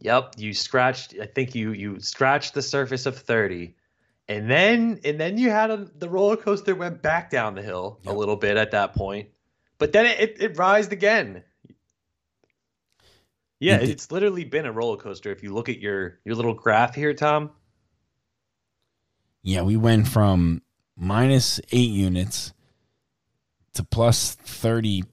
Yep, 0.00 0.36
you 0.38 0.54
scratched. 0.54 1.14
I 1.20 1.26
think 1.26 1.54
you 1.54 1.72
you 1.72 2.00
scratched 2.00 2.54
the 2.54 2.62
surface 2.62 3.04
of 3.06 3.18
thirty, 3.18 3.74
and 4.28 4.50
then 4.50 5.00
and 5.04 5.18
then 5.18 5.36
you 5.36 5.50
had 5.50 5.70
a, 5.70 5.88
the 5.98 6.08
roller 6.08 6.36
coaster 6.36 6.74
went 6.74 7.02
back 7.02 7.30
down 7.30 7.54
the 7.54 7.62
hill 7.62 7.98
yep. 8.02 8.14
a 8.14 8.16
little 8.16 8.36
bit 8.36 8.56
at 8.56 8.70
that 8.70 8.94
point, 8.94 9.28
but 9.78 9.92
then 9.92 10.06
it 10.06 10.20
it, 10.20 10.36
it 10.40 10.58
rised 10.58 10.92
again. 10.92 11.42
Yeah, 13.66 13.78
it's 13.78 14.12
literally 14.12 14.44
been 14.44 14.66
a 14.66 14.72
roller 14.72 14.96
coaster. 14.96 15.32
If 15.32 15.42
you 15.42 15.52
look 15.52 15.68
at 15.68 15.80
your 15.80 16.20
your 16.24 16.34
little 16.34 16.54
graph 16.54 16.94
here, 16.94 17.14
Tom. 17.14 17.50
Yeah, 19.42 19.62
we 19.62 19.76
went 19.76 20.08
from 20.08 20.62
minus 20.96 21.60
eight 21.72 21.90
units 21.90 22.52
to 23.74 23.82
plus 23.82 24.34
thirty 24.34 25.04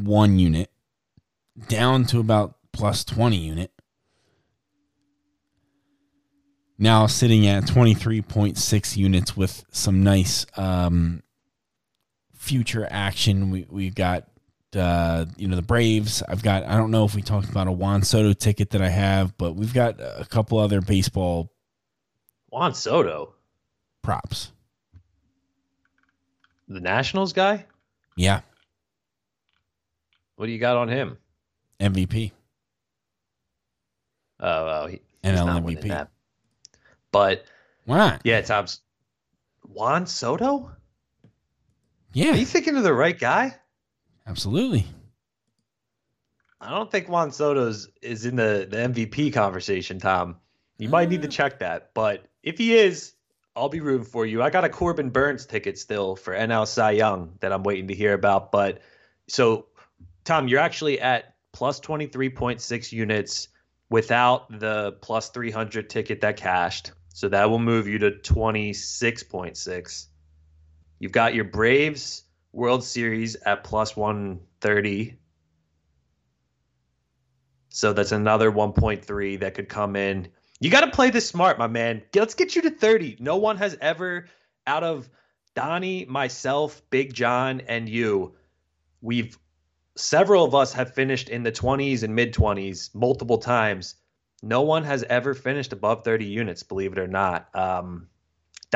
one 0.00 0.38
unit, 0.38 0.70
down 1.68 2.04
to 2.06 2.20
about 2.20 2.56
plus 2.72 3.04
twenty 3.04 3.38
unit 3.38 3.70
now 6.78 7.06
sitting 7.06 7.46
at 7.46 7.64
23.6 7.64 8.96
units 8.96 9.36
with 9.36 9.64
some 9.70 10.02
nice 10.02 10.46
um, 10.56 11.22
future 12.34 12.86
action. 12.90 13.50
We 13.50 13.66
we've 13.68 13.94
got 13.94 14.28
uh, 14.76 15.26
you 15.36 15.48
know 15.48 15.56
the 15.56 15.62
Braves. 15.62 16.22
I've 16.28 16.42
got 16.42 16.64
I 16.64 16.76
don't 16.76 16.90
know 16.90 17.04
if 17.04 17.14
we 17.14 17.22
talked 17.22 17.48
about 17.48 17.66
a 17.66 17.72
Juan 17.72 18.02
Soto 18.02 18.32
ticket 18.32 18.70
that 18.70 18.82
I 18.82 18.88
have, 18.88 19.36
but 19.36 19.54
we've 19.54 19.74
got 19.74 20.00
a 20.00 20.26
couple 20.28 20.58
other 20.58 20.80
baseball 20.80 21.52
Juan 22.50 22.74
Soto 22.74 23.34
props. 24.02 24.52
The 26.68 26.80
Nationals 26.80 27.32
guy? 27.32 27.66
Yeah. 28.16 28.40
What 30.36 30.46
do 30.46 30.52
you 30.52 30.58
got 30.58 30.76
on 30.76 30.88
him? 30.88 31.18
MVP. 31.80 32.32
Oh, 34.40 34.48
oh 34.48 34.86
he, 34.86 35.00
NL 35.24 35.62
MVP. 35.64 36.08
But 37.12 37.44
why 37.84 37.96
not? 37.98 38.20
Yeah, 38.24 38.40
Tom's 38.42 38.80
Juan 39.62 40.06
Soto. 40.06 40.70
Yeah, 42.12 42.32
are 42.32 42.36
you 42.36 42.46
thinking 42.46 42.76
of 42.76 42.82
the 42.82 42.94
right 42.94 43.18
guy? 43.18 43.54
Absolutely. 44.26 44.86
I 46.60 46.70
don't 46.70 46.90
think 46.90 47.08
Juan 47.08 47.30
Soto's 47.30 47.88
is 48.02 48.26
in 48.26 48.36
the, 48.36 48.66
the 48.68 48.76
MVP 48.76 49.32
conversation, 49.32 49.98
Tom. 49.98 50.36
You 50.78 50.88
might 50.88 51.08
need 51.08 51.22
to 51.22 51.28
uh. 51.28 51.30
check 51.30 51.60
that. 51.60 51.90
But 51.94 52.24
if 52.42 52.58
he 52.58 52.74
is, 52.74 53.12
I'll 53.54 53.68
be 53.68 53.80
rooting 53.80 54.06
for 54.06 54.26
you. 54.26 54.42
I 54.42 54.50
got 54.50 54.64
a 54.64 54.68
Corbin 54.68 55.10
Burnes 55.10 55.46
ticket 55.46 55.78
still 55.78 56.16
for 56.16 56.34
NL 56.34 56.66
Cy 56.66 56.92
Young 56.92 57.36
that 57.40 57.52
I'm 57.52 57.62
waiting 57.62 57.88
to 57.88 57.94
hear 57.94 58.12
about. 58.12 58.52
But 58.52 58.80
so, 59.28 59.66
Tom, 60.24 60.48
you're 60.48 60.60
actually 60.60 61.00
at 61.00 61.34
plus 61.52 61.80
23.6 61.80 62.92
units 62.92 63.48
without 63.88 64.60
the 64.60 64.92
plus 65.00 65.30
300 65.30 65.88
ticket 65.88 66.20
that 66.20 66.36
cashed. 66.36 66.92
So 67.08 67.28
that 67.28 67.48
will 67.48 67.58
move 67.58 67.86
you 67.86 67.98
to 68.00 68.10
26.6. 68.10 70.06
You've 70.98 71.12
got 71.12 71.34
your 71.34 71.44
Braves 71.44 72.25
World 72.56 72.82
Series 72.82 73.36
at 73.36 73.64
plus 73.64 73.94
130. 73.94 75.14
So 77.68 77.92
that's 77.92 78.12
another 78.12 78.50
1.3 78.50 79.40
that 79.40 79.54
could 79.54 79.68
come 79.68 79.94
in. 79.94 80.28
You 80.58 80.70
got 80.70 80.80
to 80.80 80.90
play 80.90 81.10
this 81.10 81.28
smart, 81.28 81.58
my 81.58 81.66
man. 81.66 82.02
Let's 82.14 82.32
get 82.32 82.56
you 82.56 82.62
to 82.62 82.70
30. 82.70 83.18
No 83.20 83.36
one 83.36 83.58
has 83.58 83.76
ever, 83.82 84.28
out 84.66 84.82
of 84.82 85.10
Donnie, 85.54 86.06
myself, 86.06 86.80
Big 86.88 87.12
John, 87.12 87.60
and 87.68 87.90
you, 87.90 88.34
we've 89.02 89.38
several 89.94 90.42
of 90.42 90.54
us 90.54 90.72
have 90.72 90.94
finished 90.94 91.28
in 91.28 91.42
the 91.42 91.52
20s 91.52 92.02
and 92.04 92.14
mid 92.14 92.32
20s 92.32 92.94
multiple 92.94 93.38
times. 93.38 93.96
No 94.42 94.62
one 94.62 94.84
has 94.84 95.02
ever 95.04 95.34
finished 95.34 95.74
above 95.74 96.04
30 96.04 96.24
units, 96.24 96.62
believe 96.62 96.92
it 96.92 96.98
or 96.98 97.06
not. 97.06 97.54
Um, 97.54 98.08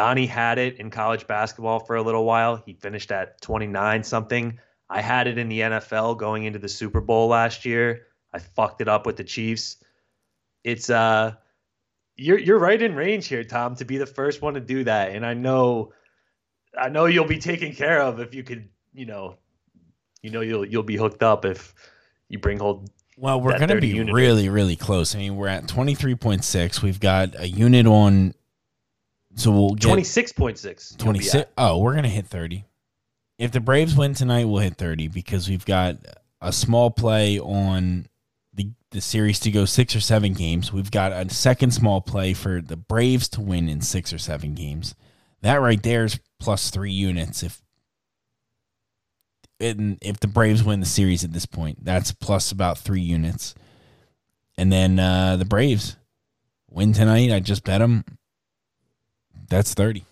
Donnie 0.01 0.25
had 0.25 0.57
it 0.57 0.79
in 0.79 0.89
college 0.89 1.27
basketball 1.27 1.79
for 1.79 1.97
a 1.97 2.03
little 2.03 2.25
while. 2.25 2.57
He 2.57 2.73
finished 2.73 3.13
at 3.13 3.39
29 3.43 4.03
something. 4.03 4.59
I 4.89 5.03
had 5.03 5.27
it 5.27 5.37
in 5.37 5.51
the 5.51 5.61
NFL 5.61 6.17
going 6.17 6.45
into 6.45 6.59
the 6.59 6.71
Super 6.71 7.03
Bowl 7.03 7.29
last 7.29 7.67
year. 7.67 8.07
I 8.33 8.39
fucked 8.39 8.81
it 8.81 8.89
up 8.89 9.05
with 9.05 9.19
the 9.19 9.25
Chiefs. 9.25 9.77
It's 10.65 10.89
uh 10.89 11.35
you're 12.17 12.39
you're 12.39 12.59
right 12.59 12.81
in 12.81 12.95
range 12.95 13.27
here, 13.27 13.45
Tom, 13.45 13.77
to 13.77 13.85
be 13.85 13.99
the 13.99 14.07
first 14.07 14.41
one 14.41 14.55
to 14.55 14.61
do 14.61 14.85
that. 14.85 15.11
And 15.11 15.27
I 15.27 15.35
know 15.35 15.93
I 16.79 16.89
know 16.89 17.05
you'll 17.05 17.27
be 17.27 17.39
taken 17.39 17.75
care 17.75 18.01
of 18.01 18.21
if 18.21 18.35
you 18.35 18.43
could, 18.43 18.71
you 18.95 19.05
know, 19.05 19.37
you 20.23 20.31
know 20.31 20.41
you'll 20.41 20.65
you'll 20.65 20.83
be 20.83 20.97
hooked 20.97 21.23
up 21.23 21.45
if 21.45 21.75
you 22.31 22.39
bring 22.39 22.59
hold 22.59 22.89
well, 23.19 23.39
we're 23.39 23.59
going 23.59 23.69
to 23.69 23.83
be 23.83 24.01
really, 24.01 24.49
really 24.49 24.77
close. 24.77 25.15
I 25.15 25.19
mean, 25.19 25.37
we're 25.37 25.49
at 25.49 25.67
23.6. 25.67 26.81
We've 26.81 26.99
got 26.99 27.39
a 27.39 27.47
unit 27.47 27.87
on. 27.87 28.33
So 29.37 29.51
we'll 29.51 29.75
get 29.75 29.91
26.6. 29.91 30.99
26. 30.99 31.51
Oh, 31.57 31.79
we're 31.79 31.93
going 31.93 32.05
to 32.05 32.11
hit 32.11 32.27
30. 32.27 32.65
If 33.39 33.53
the 33.53 33.61
Braves 33.61 33.97
win 33.97 34.15
tonight, 34.15 34.47
we'll 34.47 34.61
hit 34.61 34.77
30 34.77 35.09
because 35.09 35.49
we've 35.49 35.65
got 35.65 35.97
a 36.41 36.53
small 36.53 36.91
play 36.91 37.39
on 37.39 38.07
the, 38.53 38.71
the 38.91 39.01
series 39.01 39.41
to 39.41 39.51
go 39.51 39.65
six 39.65 39.95
or 39.95 40.01
seven 40.01 40.35
games. 40.35 40.73
We've 40.73 40.91
got 40.91 41.13
a 41.13 41.33
second 41.33 41.73
small 41.73 42.01
play 42.01 42.35
for 42.35 42.61
the 42.61 42.77
Braves 42.77 43.29
to 43.31 43.41
win 43.41 43.69
in 43.69 43.81
six 43.81 44.13
or 44.13 44.19
seven 44.19 44.55
games. 44.55 44.95
That 45.43 45.61
right 45.61 45.83
there 45.83 46.05
is 46.05 46.21
plus 46.39 46.71
three 46.71 46.93
units 46.93 47.43
if 47.43 47.63
and 49.61 49.99
if 50.01 50.19
the 50.21 50.27
Braves 50.27 50.65
win 50.65 50.81
the 50.81 50.87
series 50.87 51.23
at 51.23 51.33
this 51.33 51.47
point, 51.47 51.85
that's 51.85 52.13
plus 52.13 52.51
about 52.51 52.79
three 52.79 53.03
units. 53.03 53.55
And 54.57 54.73
then 54.73 54.99
uh, 54.99 55.37
the 55.37 55.45
Braves 55.45 55.97
win 56.71 56.93
tonight. 56.93 57.31
I 57.31 57.41
just 57.41 57.65
bet 57.65 57.81
them. 57.81 58.05
That's 59.51 59.75
thirty. 59.75 60.07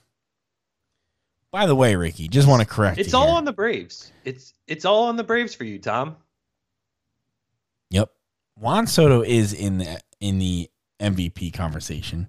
By 1.51 1.64
the 1.64 1.74
way, 1.74 1.96
Ricky, 1.96 2.29
just 2.29 2.46
want 2.46 2.61
to 2.61 2.68
correct. 2.68 2.98
It's 2.98 3.14
all 3.14 3.29
here. 3.29 3.37
on 3.37 3.44
the 3.46 3.53
Braves. 3.53 4.12
It's 4.24 4.53
it's 4.66 4.85
all 4.85 5.05
on 5.05 5.16
the 5.16 5.24
Braves 5.24 5.55
for 5.55 5.64
you, 5.64 5.79
Tom. 5.79 6.16
Yep, 7.90 8.11
Juan 8.59 8.87
Soto 8.87 9.22
is 9.22 9.55
in 9.55 9.79
the 9.79 10.01
in 10.20 10.38
the 10.38 10.68
MVP 11.01 11.55
conversation. 11.55 12.29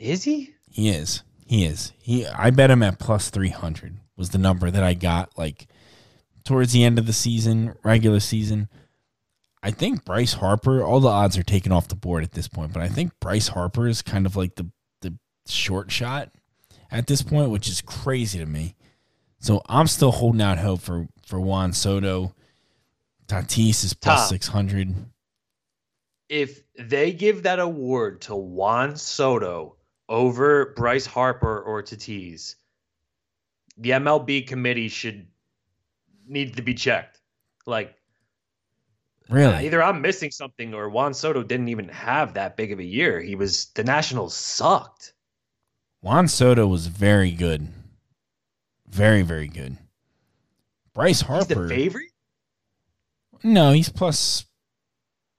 Is 0.00 0.24
he? 0.24 0.54
He 0.68 0.88
is. 0.88 1.22
He 1.46 1.64
is. 1.64 1.92
He. 1.98 2.26
I 2.26 2.50
bet 2.50 2.70
him 2.70 2.82
at 2.82 2.98
plus 2.98 3.30
three 3.30 3.50
hundred 3.50 3.98
was 4.16 4.30
the 4.30 4.38
number 4.38 4.70
that 4.70 4.82
I 4.82 4.94
got 4.94 5.36
like 5.38 5.68
towards 6.44 6.72
the 6.72 6.84
end 6.84 6.98
of 6.98 7.06
the 7.06 7.12
season, 7.12 7.74
regular 7.84 8.20
season. 8.20 8.68
I 9.62 9.70
think 9.70 10.04
Bryce 10.04 10.32
Harper. 10.32 10.82
All 10.82 11.00
the 11.00 11.08
odds 11.08 11.36
are 11.38 11.42
taken 11.42 11.70
off 11.70 11.88
the 11.88 11.94
board 11.94 12.24
at 12.24 12.32
this 12.32 12.48
point, 12.48 12.72
but 12.72 12.82
I 12.82 12.88
think 12.88 13.12
Bryce 13.20 13.48
Harper 13.48 13.86
is 13.86 14.02
kind 14.02 14.26
of 14.26 14.34
like 14.34 14.56
the 14.56 14.70
short 15.52 15.90
shot 15.90 16.30
at 16.90 17.06
this 17.06 17.22
point, 17.22 17.50
which 17.50 17.68
is 17.68 17.80
crazy 17.80 18.38
to 18.38 18.46
me. 18.46 18.74
So 19.38 19.62
I'm 19.66 19.86
still 19.86 20.12
holding 20.12 20.42
out 20.42 20.58
hope 20.58 20.80
for 20.80 21.08
for 21.24 21.40
Juan 21.40 21.72
Soto. 21.72 22.34
Tatis 23.26 23.84
is 23.84 23.94
six 24.28 24.48
hundred. 24.48 24.94
If 26.28 26.62
they 26.78 27.12
give 27.12 27.44
that 27.44 27.58
award 27.58 28.22
to 28.22 28.34
Juan 28.34 28.96
Soto 28.96 29.76
over 30.08 30.74
Bryce 30.76 31.06
Harper 31.06 31.60
or 31.60 31.82
Tatis, 31.82 32.56
the 33.76 33.90
MLB 33.90 34.46
committee 34.46 34.88
should 34.88 35.26
need 36.26 36.56
to 36.56 36.62
be 36.62 36.74
checked. 36.74 37.20
Like 37.66 37.96
Really? 39.30 39.54
Uh, 39.54 39.60
either 39.60 39.82
I'm 39.82 40.02
missing 40.02 40.32
something 40.32 40.74
or 40.74 40.90
Juan 40.90 41.14
Soto 41.14 41.42
didn't 41.42 41.68
even 41.68 41.88
have 41.88 42.34
that 42.34 42.56
big 42.56 42.72
of 42.72 42.80
a 42.80 42.84
year. 42.84 43.20
He 43.20 43.36
was 43.36 43.66
the 43.74 43.84
Nationals 43.84 44.34
sucked. 44.34 45.14
Juan 46.02 46.28
Soto 46.28 46.66
was 46.66 46.86
very 46.86 47.30
good. 47.30 47.68
Very, 48.88 49.22
very 49.22 49.48
good. 49.48 49.76
Bryce 50.94 51.20
He's 51.20 51.26
Harper. 51.28 51.68
the 51.68 51.68
favorite? 51.68 52.10
No, 53.42 53.72
he's 53.72 53.88
plus. 53.88 54.44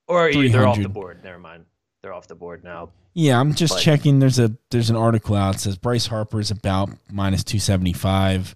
Or 0.08 0.32
they're 0.32 0.66
off 0.66 0.78
the 0.80 0.88
board. 0.88 1.22
Never 1.22 1.38
mind. 1.38 1.66
They're 2.02 2.12
off 2.12 2.26
the 2.26 2.34
board 2.34 2.64
now. 2.64 2.90
Yeah, 3.14 3.38
I'm 3.38 3.54
just 3.54 3.74
But- 3.74 3.80
checking. 3.82 4.18
There's 4.18 4.38
a 4.38 4.52
there's 4.70 4.90
an 4.90 4.96
article 4.96 5.36
out 5.36 5.54
that 5.54 5.60
says 5.60 5.76
Bryce 5.76 6.06
Harper 6.06 6.40
is 6.40 6.50
about 6.50 6.90
minus 7.10 7.44
two 7.44 7.58
seventy 7.58 7.92
five. 7.92 8.54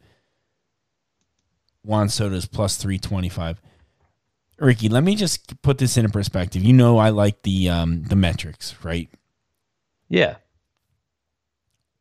Juan 1.85 2.09
Soto 2.09 2.35
is 2.35 2.47
plus 2.47 2.77
three 2.77 2.99
twenty 2.99 3.29
five. 3.29 3.61
Ricky, 4.59 4.89
let 4.89 5.05
me 5.05 5.15
just 5.15 5.61
put 5.63 5.79
this 5.79 5.97
into 5.99 6.09
perspective. 6.09 6.63
You 6.65 6.73
know 6.73 6.97
I 6.99 7.11
like 7.11 7.43
the 7.43 7.69
um 7.69 8.05
the 8.05 8.17
metrics, 8.17 8.75
right? 8.83 9.09
Yeah. 10.09 10.37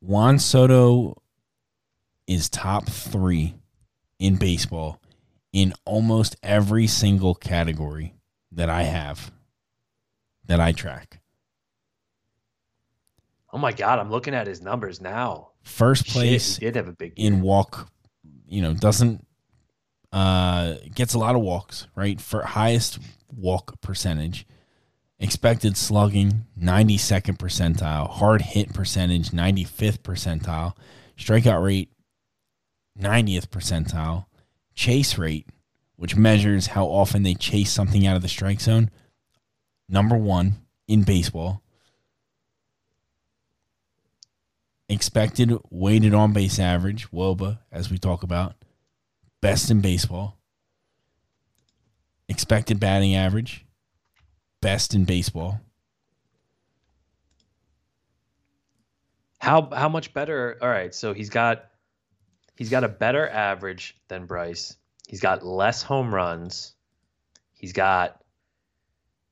Juan 0.05 0.37
Soto 0.37 1.19
is 2.27 2.47
top 2.47 2.87
three 2.87 3.55
in 4.19 4.35
baseball 4.35 5.01
in 5.51 5.73
almost 5.83 6.35
every 6.43 6.85
single 6.85 7.33
category 7.33 8.13
that 8.51 8.69
I 8.69 8.83
have 8.83 9.31
that 10.45 10.59
I 10.59 10.73
track. 10.73 11.21
Oh 13.51 13.57
my 13.57 13.71
God, 13.71 13.97
I'm 13.97 14.11
looking 14.11 14.35
at 14.35 14.45
his 14.45 14.61
numbers 14.61 15.01
now. 15.01 15.49
First 15.63 16.05
Shit, 16.05 16.13
place 16.13 16.57
he 16.57 16.65
did 16.65 16.75
have 16.75 16.87
a 16.87 16.93
big 16.93 17.17
year. 17.17 17.27
in 17.27 17.41
walk, 17.41 17.89
you 18.47 18.61
know, 18.61 18.75
doesn't 18.75 19.25
uh 20.11 20.75
gets 20.93 21.15
a 21.15 21.19
lot 21.19 21.33
of 21.33 21.41
walks, 21.41 21.87
right? 21.95 22.21
For 22.21 22.43
highest 22.43 22.99
walk 23.35 23.81
percentage. 23.81 24.45
Expected 25.25 25.75
slugging, 25.75 26.45
92nd 26.55 27.39
percentile. 27.39 28.07
Hard 28.07 28.43
hit 28.43 28.75
percentage, 28.75 29.31
95th 29.31 29.97
percentile. 30.03 30.75
Strikeout 31.17 31.63
rate, 31.63 31.89
90th 32.95 33.47
percentile. 33.47 34.27
Chase 34.75 35.17
rate, 35.17 35.47
which 35.95 36.15
measures 36.15 36.67
how 36.67 36.85
often 36.85 37.23
they 37.23 37.33
chase 37.33 37.71
something 37.71 38.05
out 38.05 38.15
of 38.15 38.21
the 38.21 38.27
strike 38.27 38.61
zone, 38.61 38.91
number 39.89 40.15
one 40.15 40.57
in 40.87 41.01
baseball. 41.01 41.63
Expected 44.87 45.57
weighted 45.71 46.13
on 46.13 46.33
base 46.33 46.59
average, 46.59 47.09
WOBA, 47.09 47.57
as 47.71 47.89
we 47.89 47.97
talk 47.97 48.21
about, 48.21 48.53
best 49.41 49.71
in 49.71 49.81
baseball. 49.81 50.37
Expected 52.29 52.79
batting 52.79 53.15
average, 53.15 53.64
best 54.65 54.95
in 54.95 55.05
baseball. 55.05 55.61
How 59.37 59.69
how 59.71 59.89
much 59.89 60.11
better? 60.11 60.57
All 60.59 60.67
right, 60.67 60.93
so 60.95 61.13
he's 61.13 61.29
got 61.29 61.65
he's 62.55 62.71
got 62.71 62.83
a 62.83 62.89
better 62.89 63.29
average 63.29 63.95
than 64.07 64.25
Bryce. 64.25 64.75
He's 65.07 65.19
got 65.19 65.45
less 65.45 65.83
home 65.83 66.13
runs. 66.13 66.73
He's 67.53 67.73
got 67.73 68.19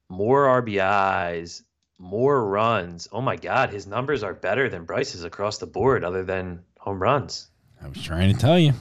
more 0.08 0.62
RBIs, 0.62 1.64
more 1.98 2.46
runs. 2.46 3.08
Oh 3.12 3.22
my 3.22 3.36
God, 3.36 3.72
his 3.72 3.88
numbers 3.88 4.22
are 4.22 4.36
better 4.36 4.70
than 4.70 4.86
Bryce's 4.86 5.24
across 5.24 5.58
the 5.58 5.66
board, 5.66 6.04
other 6.04 6.24
than 6.24 6.62
home 6.78 7.02
runs. 7.02 7.50
I 7.84 7.88
was 7.88 8.04
trying 8.04 8.32
to 8.32 8.40
tell 8.40 8.60
you. 8.60 8.74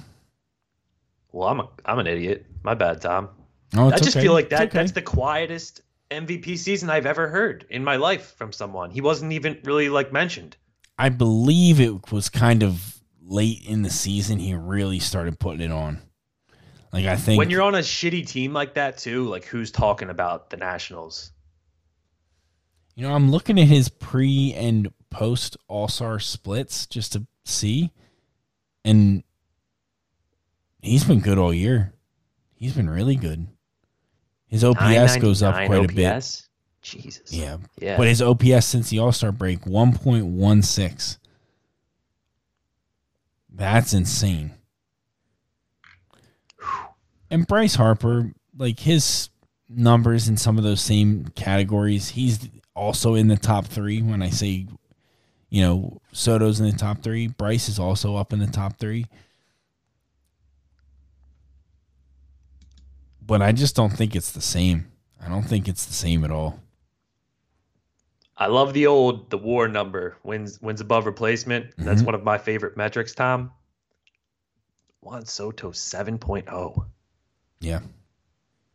Well, 1.32 1.48
I'm 1.48 1.60
a 1.60 1.68
I'm 1.86 1.98
an 1.98 2.06
idiot. 2.06 2.44
My 2.62 2.74
bad, 2.74 3.00
Tom. 3.00 3.30
Oh, 3.74 3.88
I 3.88 3.96
just 3.96 4.14
okay. 4.14 4.20
feel 4.20 4.34
like 4.34 4.50
that 4.50 4.64
okay. 4.64 4.78
that's 4.78 4.92
the 4.92 5.00
quietest 5.00 5.80
MVP 6.12 6.58
season 6.58 6.90
I've 6.90 7.06
ever 7.06 7.28
heard 7.28 7.66
in 7.70 7.84
my 7.84 7.96
life 7.96 8.34
from 8.36 8.52
someone. 8.52 8.90
He 8.90 9.00
wasn't 9.00 9.32
even 9.32 9.58
really 9.64 9.88
like 9.88 10.12
mentioned. 10.12 10.56
I 10.98 11.08
believe 11.08 11.80
it 11.80 12.12
was 12.12 12.28
kind 12.28 12.62
of 12.62 13.00
late 13.20 13.64
in 13.66 13.82
the 13.82 13.90
season. 13.90 14.38
He 14.38 14.54
really 14.54 14.98
started 14.98 15.38
putting 15.38 15.62
it 15.62 15.72
on. 15.72 16.00
Like 16.92 17.06
I 17.06 17.16
think 17.16 17.38
When 17.38 17.48
you're 17.48 17.62
on 17.62 17.74
a 17.74 17.78
shitty 17.78 18.26
team 18.26 18.52
like 18.52 18.74
that 18.74 18.98
too, 18.98 19.24
like 19.28 19.44
who's 19.44 19.70
talking 19.70 20.10
about 20.10 20.50
the 20.50 20.58
Nationals? 20.58 21.32
You 22.94 23.08
know, 23.08 23.14
I'm 23.14 23.30
looking 23.30 23.58
at 23.58 23.66
his 23.66 23.88
pre 23.88 24.52
and 24.52 24.92
post 25.10 25.56
All 25.68 25.88
Star 25.88 26.20
splits 26.20 26.86
just 26.86 27.14
to 27.14 27.26
see, 27.46 27.90
and 28.84 29.22
he's 30.82 31.04
been 31.04 31.20
good 31.20 31.38
all 31.38 31.54
year. 31.54 31.94
He's 32.54 32.74
been 32.74 32.90
really 32.90 33.16
good. 33.16 33.46
His 34.52 34.64
OPS 34.64 35.16
goes 35.16 35.42
up 35.42 35.54
999 35.54 35.66
quite 35.66 35.90
a 35.90 35.94
bit. 35.94 36.14
OPS? 36.16 36.48
Jesus. 36.82 37.32
Yeah, 37.32 37.56
Yeah. 37.80 37.96
but 37.96 38.06
his 38.06 38.20
OPS 38.20 38.66
since 38.66 38.90
the 38.90 38.98
All 38.98 39.10
Star 39.12 39.32
break 39.32 39.60
1.16. 39.64 41.18
That's 43.54 43.92
insane. 43.94 44.52
And 47.30 47.46
Bryce 47.46 47.76
Harper, 47.76 48.32
like 48.56 48.80
his 48.80 49.30
numbers 49.70 50.28
in 50.28 50.36
some 50.36 50.58
of 50.58 50.64
those 50.64 50.82
same 50.82 51.28
categories, 51.34 52.10
he's 52.10 52.48
also 52.74 53.14
in 53.14 53.28
the 53.28 53.38
top 53.38 53.66
three. 53.66 54.02
When 54.02 54.20
I 54.20 54.28
say, 54.28 54.66
you 55.48 55.62
know, 55.62 55.98
Soto's 56.12 56.60
in 56.60 56.66
the 56.66 56.76
top 56.76 57.02
three, 57.02 57.26
Bryce 57.28 57.70
is 57.70 57.78
also 57.78 58.16
up 58.16 58.34
in 58.34 58.38
the 58.38 58.46
top 58.46 58.78
three. 58.78 59.06
But 63.24 63.42
I 63.42 63.52
just 63.52 63.76
don't 63.76 63.90
think 63.92 64.16
it's 64.16 64.32
the 64.32 64.40
same. 64.40 64.90
I 65.24 65.28
don't 65.28 65.44
think 65.44 65.68
it's 65.68 65.86
the 65.86 65.92
same 65.94 66.24
at 66.24 66.30
all. 66.30 66.58
I 68.36 68.46
love 68.46 68.72
the 68.72 68.86
old 68.86 69.30
the 69.30 69.38
war 69.38 69.68
number 69.68 70.16
wins 70.24 70.60
wins 70.60 70.80
above 70.80 71.06
replacement. 71.06 71.74
That's 71.78 72.02
Mhm. 72.02 72.06
one 72.06 72.14
of 72.14 72.24
my 72.24 72.38
favorite 72.38 72.76
metrics, 72.76 73.14
Tom. 73.14 73.52
Juan 75.00 75.26
Soto 75.26 75.70
7.0. 75.72 76.86
Yeah. 77.60 77.80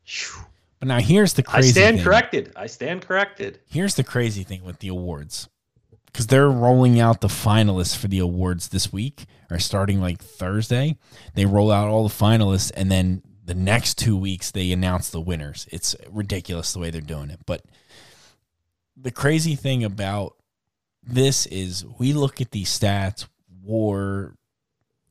Phew. 0.05 0.43
But 0.79 0.87
now 0.89 0.99
here's 0.99 1.33
the 1.33 1.43
crazy 1.43 1.69
I 1.69 1.71
stand 1.71 1.97
thing. 1.97 2.05
corrected. 2.05 2.53
I 2.55 2.67
stand 2.67 3.01
corrected. 3.01 3.59
Here's 3.67 3.95
the 3.95 4.03
crazy 4.03 4.43
thing 4.43 4.63
with 4.63 4.79
the 4.79 4.89
awards. 4.89 5.49
Because 6.05 6.27
they're 6.27 6.49
rolling 6.49 6.99
out 6.99 7.21
the 7.21 7.27
finalists 7.27 7.95
for 7.95 8.07
the 8.07 8.19
awards 8.19 8.69
this 8.69 8.91
week, 8.93 9.25
or 9.51 9.59
starting 9.59 9.99
like 10.01 10.21
Thursday. 10.21 10.97
They 11.33 11.45
roll 11.45 11.71
out 11.71 11.87
all 11.89 12.07
the 12.07 12.13
finalists, 12.13 12.71
and 12.75 12.91
then 12.91 13.21
the 13.47 13.55
next 13.55 13.97
two 13.97 14.15
weeks 14.17 14.51
they 14.51 14.71
announce 14.73 15.09
the 15.09 15.21
winners. 15.21 15.67
It's 15.71 15.95
ridiculous 16.09 16.73
the 16.73 16.79
way 16.79 16.91
they're 16.91 17.01
doing 17.01 17.29
it. 17.29 17.39
But 17.45 17.63
the 18.95 19.09
crazy 19.09 19.55
thing 19.55 19.85
about 19.85 20.35
this 21.01 21.45
is 21.45 21.85
we 21.97 22.11
look 22.11 22.41
at 22.41 22.51
these 22.51 22.77
stats, 22.77 23.25
war, 23.63 24.35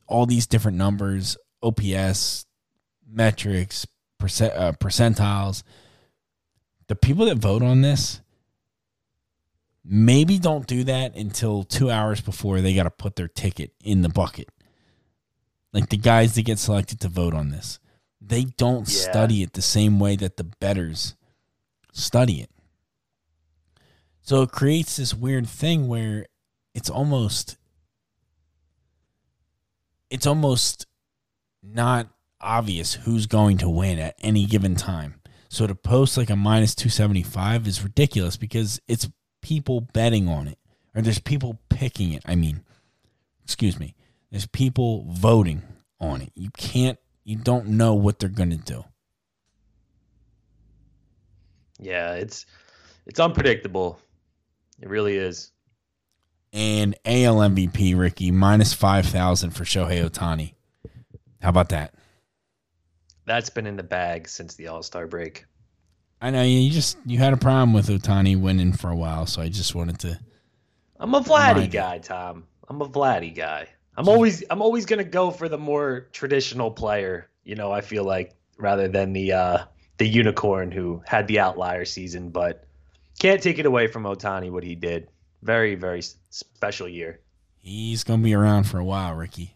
all 0.07 0.27
these 0.27 0.46
different 0.46 0.77
numbers, 0.77 1.38
OPS, 1.62 2.44
metrics, 3.11 3.87
percent, 4.18 4.53
uh, 4.55 4.72
percentiles. 4.72 5.62
The 6.88 6.94
people 6.94 7.25
that 7.27 7.38
vote 7.38 7.62
on 7.62 7.81
this 7.81 8.20
maybe 9.83 10.38
don't 10.38 10.66
do 10.66 10.85
that 10.85 11.16
until 11.16 11.64
two 11.64 11.90
hours 11.90 12.20
before 12.20 12.61
they 12.61 12.75
got 12.75 12.83
to 12.83 12.90
put 12.90 13.16
their 13.16 13.29
ticket 13.29 13.72
in 13.83 14.03
the 14.03 14.11
bucket. 14.11 14.51
Like 15.72 15.88
the 15.88 15.96
guys 15.96 16.35
that 16.35 16.42
get 16.42 16.59
selected 16.59 17.01
to 17.01 17.09
vote 17.09 17.33
on 17.33 17.49
this, 17.49 17.79
they 18.26 18.44
don't 18.44 18.88
Yeah. 18.88 19.10
study 19.10 19.42
it 19.42 19.52
the 19.52 19.62
same 19.62 19.98
way 20.00 20.16
that 20.16 20.36
the 20.36 20.44
betters 20.44 21.14
study 21.92 22.40
it. 22.40 22.50
So 24.22 24.42
it 24.42 24.50
creates 24.50 24.96
this 24.96 25.14
weird 25.14 25.48
thing 25.48 25.86
where 25.88 26.26
it's 26.74 26.90
almost 26.90 27.56
it's 30.10 30.26
almost 30.26 30.86
not 31.62 32.08
obvious 32.40 32.94
who's 32.94 33.26
going 33.26 33.58
to 33.58 33.68
win 33.68 33.98
at 33.98 34.14
any 34.20 34.46
given 34.46 34.76
time. 34.76 35.20
So 35.48 35.66
to 35.66 35.74
post 35.74 36.16
like 36.16 36.30
a 36.30 36.36
minus 36.36 36.74
275 36.74 37.66
is 37.66 37.82
ridiculous 37.82 38.36
because 38.36 38.80
it's 38.86 39.08
people 39.42 39.80
betting 39.80 40.28
on 40.28 40.46
it, 40.48 40.58
or 40.94 41.02
there's 41.02 41.18
people 41.18 41.58
picking 41.68 42.12
it. 42.12 42.22
I 42.26 42.34
mean, 42.34 42.62
excuse 43.44 43.78
me, 43.80 43.94
there's 44.30 44.46
people 44.46 45.06
voting 45.08 45.62
on 46.00 46.20
it. 46.22 46.30
You 46.34 46.50
can't, 46.56 46.98
you 47.26 47.36
don't 47.36 47.66
know 47.66 47.94
what 47.94 48.20
they're 48.20 48.28
going 48.28 48.50
to 48.50 48.56
do. 48.56 48.84
Yeah, 51.78 52.14
it's 52.14 52.46
it's 53.04 53.20
unpredictable. 53.20 53.98
It 54.80 54.88
really 54.88 55.16
is. 55.16 55.50
And 56.52 56.94
AL 57.04 57.36
MVP 57.36 57.98
Ricky 57.98 58.30
minus 58.30 58.72
five 58.72 59.06
thousand 59.06 59.50
for 59.50 59.64
Shohei 59.64 60.08
Ohtani. 60.08 60.54
How 61.42 61.50
about 61.50 61.70
that? 61.70 61.94
That's 63.26 63.50
been 63.50 63.66
in 63.66 63.76
the 63.76 63.82
bag 63.82 64.28
since 64.28 64.54
the 64.54 64.68
All 64.68 64.84
Star 64.84 65.08
break. 65.08 65.44
I 66.22 66.30
know 66.30 66.44
you 66.44 66.70
just 66.70 66.96
you 67.04 67.18
had 67.18 67.32
a 67.32 67.36
problem 67.36 67.72
with 67.72 67.88
Ohtani 67.88 68.40
winning 68.40 68.72
for 68.72 68.88
a 68.88 68.96
while, 68.96 69.26
so 69.26 69.42
I 69.42 69.48
just 69.48 69.74
wanted 69.74 69.98
to. 69.98 70.18
I'm 70.98 71.12
a 71.14 71.20
Vladdy 71.20 71.70
guy, 71.70 71.98
Tom. 71.98 72.44
I'm 72.68 72.80
a 72.80 72.88
Vladdy 72.88 73.34
guy. 73.34 73.68
I'm 73.96 74.09
always 74.09 74.44
I'm 74.50 74.62
always 74.62 74.87
gonna 74.87 75.04
go 75.04 75.30
for 75.30 75.48
the 75.48 75.59
more 75.59 76.09
traditional 76.12 76.70
player. 76.70 77.28
You 77.44 77.54
know, 77.54 77.72
I 77.72 77.80
feel 77.80 78.04
like 78.04 78.35
rather 78.59 78.88
than 78.88 79.12
the 79.12 79.32
uh, 79.32 79.59
the 79.98 80.06
unicorn 80.06 80.70
who 80.70 81.02
had 81.06 81.26
the 81.28 81.40
outlier 81.40 81.85
season, 81.85 82.30
but 82.30 82.66
can't 83.18 83.42
take 83.42 83.59
it 83.59 83.66
away 83.66 83.87
from 83.87 84.04
Ohtani 84.04 84.50
what 84.50 84.64
he 84.64 84.74
did. 84.74 85.09
Very 85.42 85.74
very 85.74 86.02
special 86.30 86.88
year. 86.88 87.20
He's 87.59 88.04
gonna 88.04 88.22
be 88.22 88.35
around 88.35 88.64
for 88.64 88.78
a 88.78 88.85
while, 88.85 89.14
Ricky. 89.14 89.54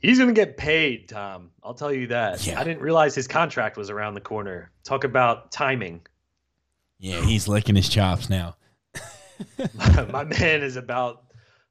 He's 0.00 0.18
gonna 0.18 0.32
get 0.32 0.56
paid, 0.56 1.08
Tom. 1.08 1.50
I'll 1.62 1.74
tell 1.74 1.92
you 1.92 2.06
that. 2.08 2.46
Yeah. 2.46 2.58
I 2.58 2.64
didn't 2.64 2.80
realize 2.80 3.14
his 3.14 3.28
contract 3.28 3.76
was 3.76 3.90
around 3.90 4.14
the 4.14 4.20
corner. 4.20 4.70
Talk 4.84 5.04
about 5.04 5.52
timing. 5.52 6.00
Yeah, 6.98 7.20
he's 7.20 7.46
licking 7.46 7.76
his 7.76 7.88
chops 7.88 8.30
now. 8.30 8.56
my 10.10 10.24
man 10.24 10.62
is 10.62 10.76
about 10.76 11.27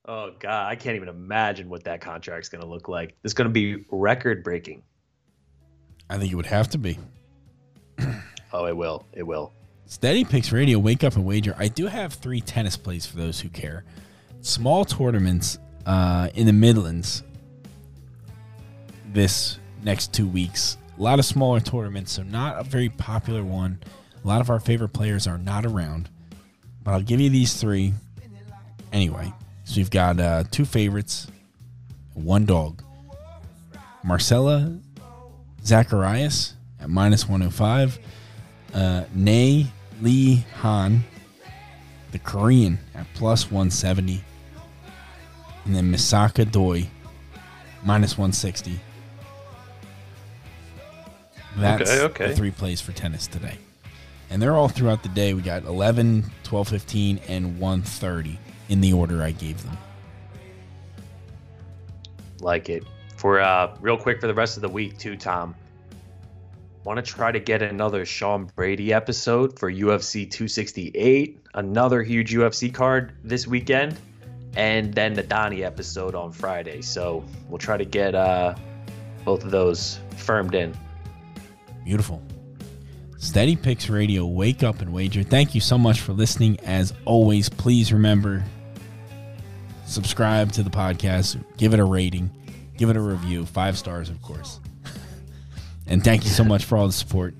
oh 0.08 0.32
god 0.39 0.67
i 0.67 0.76
can't 0.76 0.96
even 0.96 1.10
imagine 1.10 1.70
what 1.70 1.84
that 1.84 2.02
contract's 2.02 2.50
going 2.50 2.62
to 2.62 2.67
look 2.67 2.88
like. 2.88 3.15
It's 3.24 3.34
going 3.34 3.48
to 3.48 3.54
be 3.54 3.86
record 3.91 4.43
breaking 4.43 4.84
i 6.10 6.17
think 6.17 6.32
it 6.32 6.36
would 6.36 6.46
have 6.46 6.70
to 6.70 6.78
be. 6.78 6.98
Oh 8.54 8.65
it 8.65 8.78
will. 8.78 9.06
It 9.12 9.24
will. 9.24 9.52
Steady 9.88 10.24
picks 10.24 10.54
radio 10.54 10.80
wake 10.80 11.04
up 11.04 11.17
and 11.17 11.26
wager. 11.26 11.54
I 11.58 11.67
do 11.67 11.86
have 11.88 12.13
three 12.13 12.39
tennis 12.39 12.78
plays 12.78 13.06
for 13.06 13.17
those 13.17 13.41
who 13.41 13.50
care. 13.50 13.84
Small 14.39 14.86
tournaments 14.86 15.60
uh, 15.86 16.30
in 16.34 16.46
the 16.46 16.54
midlands 16.54 17.24
this 19.12 19.60
next 19.84 20.13
two 20.13 20.28
weeks. 20.28 20.78
A 20.98 21.02
lot 21.02 21.20
of 21.20 21.26
smaller 21.26 21.60
tournaments 21.60 22.13
so 22.13 22.24
not 22.24 22.58
a 22.58 22.63
very 22.63 22.88
popular 22.88 23.43
one. 23.43 23.80
A 24.24 24.28
lot 24.28 24.39
of 24.39 24.50
our 24.50 24.62
favorite 24.62 24.93
players 24.93 25.28
are 25.28 25.38
not 25.38 25.65
around 25.65 26.10
but 26.88 26.93
I'll 26.93 27.02
give 27.02 27.20
you 27.20 27.30
these 27.30 27.54
three. 27.54 27.93
Anyway. 28.93 29.34
So 29.67 29.75
we've 29.75 29.91
got 29.91 30.17
uh, 30.17 30.45
two 30.49 30.63
favorites, 30.63 31.27
one 32.13 32.45
dog. 32.45 32.82
Marcela 34.01 34.73
Zacarías 35.62 36.53
at 36.80 36.89
minus 36.89 37.27
105. 37.27 37.99
Uh, 38.73 39.03
Nay 39.13 39.67
Lee 40.01 40.45
Han, 40.62 41.03
the 42.13 42.19
Korean, 42.19 42.80
at 42.95 43.06
plus 43.13 43.51
170. 43.51 44.23
And 45.65 45.75
then 45.75 45.91
Misaki 45.91 46.49
Doi, 46.49 46.88
minus 47.84 48.17
160. 48.17 48.80
That's 51.58 51.91
okay, 51.91 52.03
okay. 52.03 52.27
the 52.30 52.36
three 52.38 52.51
plays 52.51 52.80
for 52.80 52.93
tennis 52.93 53.27
today 53.27 53.58
and 54.30 54.41
they're 54.41 54.56
all 54.56 54.67
throughout 54.69 55.03
the 55.03 55.10
day. 55.10 55.34
We 55.34 55.41
got 55.41 55.63
11, 55.63 56.23
12, 56.43 56.67
15, 56.67 57.19
and 57.27 57.60
130 57.60 58.39
in 58.69 58.82
the 58.82 58.93
order 58.93 59.21
I 59.21 59.32
gave 59.32 59.63
them. 59.63 59.77
Like 62.39 62.69
it. 62.69 62.84
For 63.17 63.39
uh, 63.39 63.75
real 63.82 63.97
quick 63.97 64.21
for 64.21 64.27
the 64.27 64.34
rest 64.34 64.58
of 64.58 64.62
the 64.62 64.69
week 64.69 64.97
too, 64.97 65.17
Tom. 65.17 65.56
Want 66.84 67.03
to 67.03 67.03
try 67.03 67.32
to 67.32 67.39
get 67.39 67.62
another 67.62 68.06
Sean 68.06 68.45
Brady 68.56 68.93
episode 68.93 69.60
for 69.60 69.69
UFC 69.69 70.30
268, 70.30 71.39
another 71.53 72.01
huge 72.01 72.34
UFC 72.34 72.73
card 72.73 73.13
this 73.23 73.45
weekend, 73.45 73.99
and 74.56 74.93
then 74.93 75.13
the 75.13 75.23
Donnie 75.23 75.65
episode 75.65 76.15
on 76.15 76.32
Friday. 76.32 76.82
So 76.82 77.25
we'll 77.49 77.58
try 77.58 77.75
to 77.75 77.84
get 77.84 78.15
uh, 78.15 78.56
both 79.25 79.43
of 79.43 79.51
those 79.51 79.99
firmed 80.15 80.56
in. 80.56 80.73
Beautiful. 81.84 82.21
Steady 83.17 83.56
Picks 83.56 83.89
Radio, 83.89 84.25
wake 84.25 84.63
up 84.63 84.80
and 84.80 84.93
wager. 84.93 85.23
Thank 85.23 85.56
you 85.56 85.60
so 85.62 85.77
much 85.77 85.99
for 85.99 86.13
listening. 86.13 86.60
As 86.62 86.93
always, 87.03 87.49
please 87.49 87.91
remember 87.91 88.45
subscribe 89.88 90.52
to 90.54 90.63
the 90.63 90.69
podcast, 90.69 91.43
give 91.58 91.73
it 91.73 91.80
a 91.80 91.84
rating, 91.84 92.30
give 92.78 92.89
it 92.89 92.97
a 92.97 93.02
review, 93.02 93.45
five 93.45 93.78
stars, 93.78 94.10
of 94.10 94.21
course. 94.21 94.60
and 95.88 96.04
thank 96.04 96.23
you 96.23 96.30
so 96.30 96.43
much 96.43 96.65
for 96.65 96.78
all 96.78 96.88
the 96.88 96.93
support. 96.93 97.34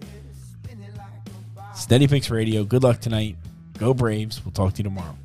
Steady 1.76 2.08
Picks 2.08 2.32
Radio, 2.32 2.64
good 2.64 2.82
luck 2.82 3.00
tonight. 3.00 3.36
Go 3.78 3.94
Braves. 3.94 4.44
We'll 4.44 4.52
talk 4.52 4.74
to 4.74 4.78
you 4.80 4.84
tomorrow. 4.86 5.16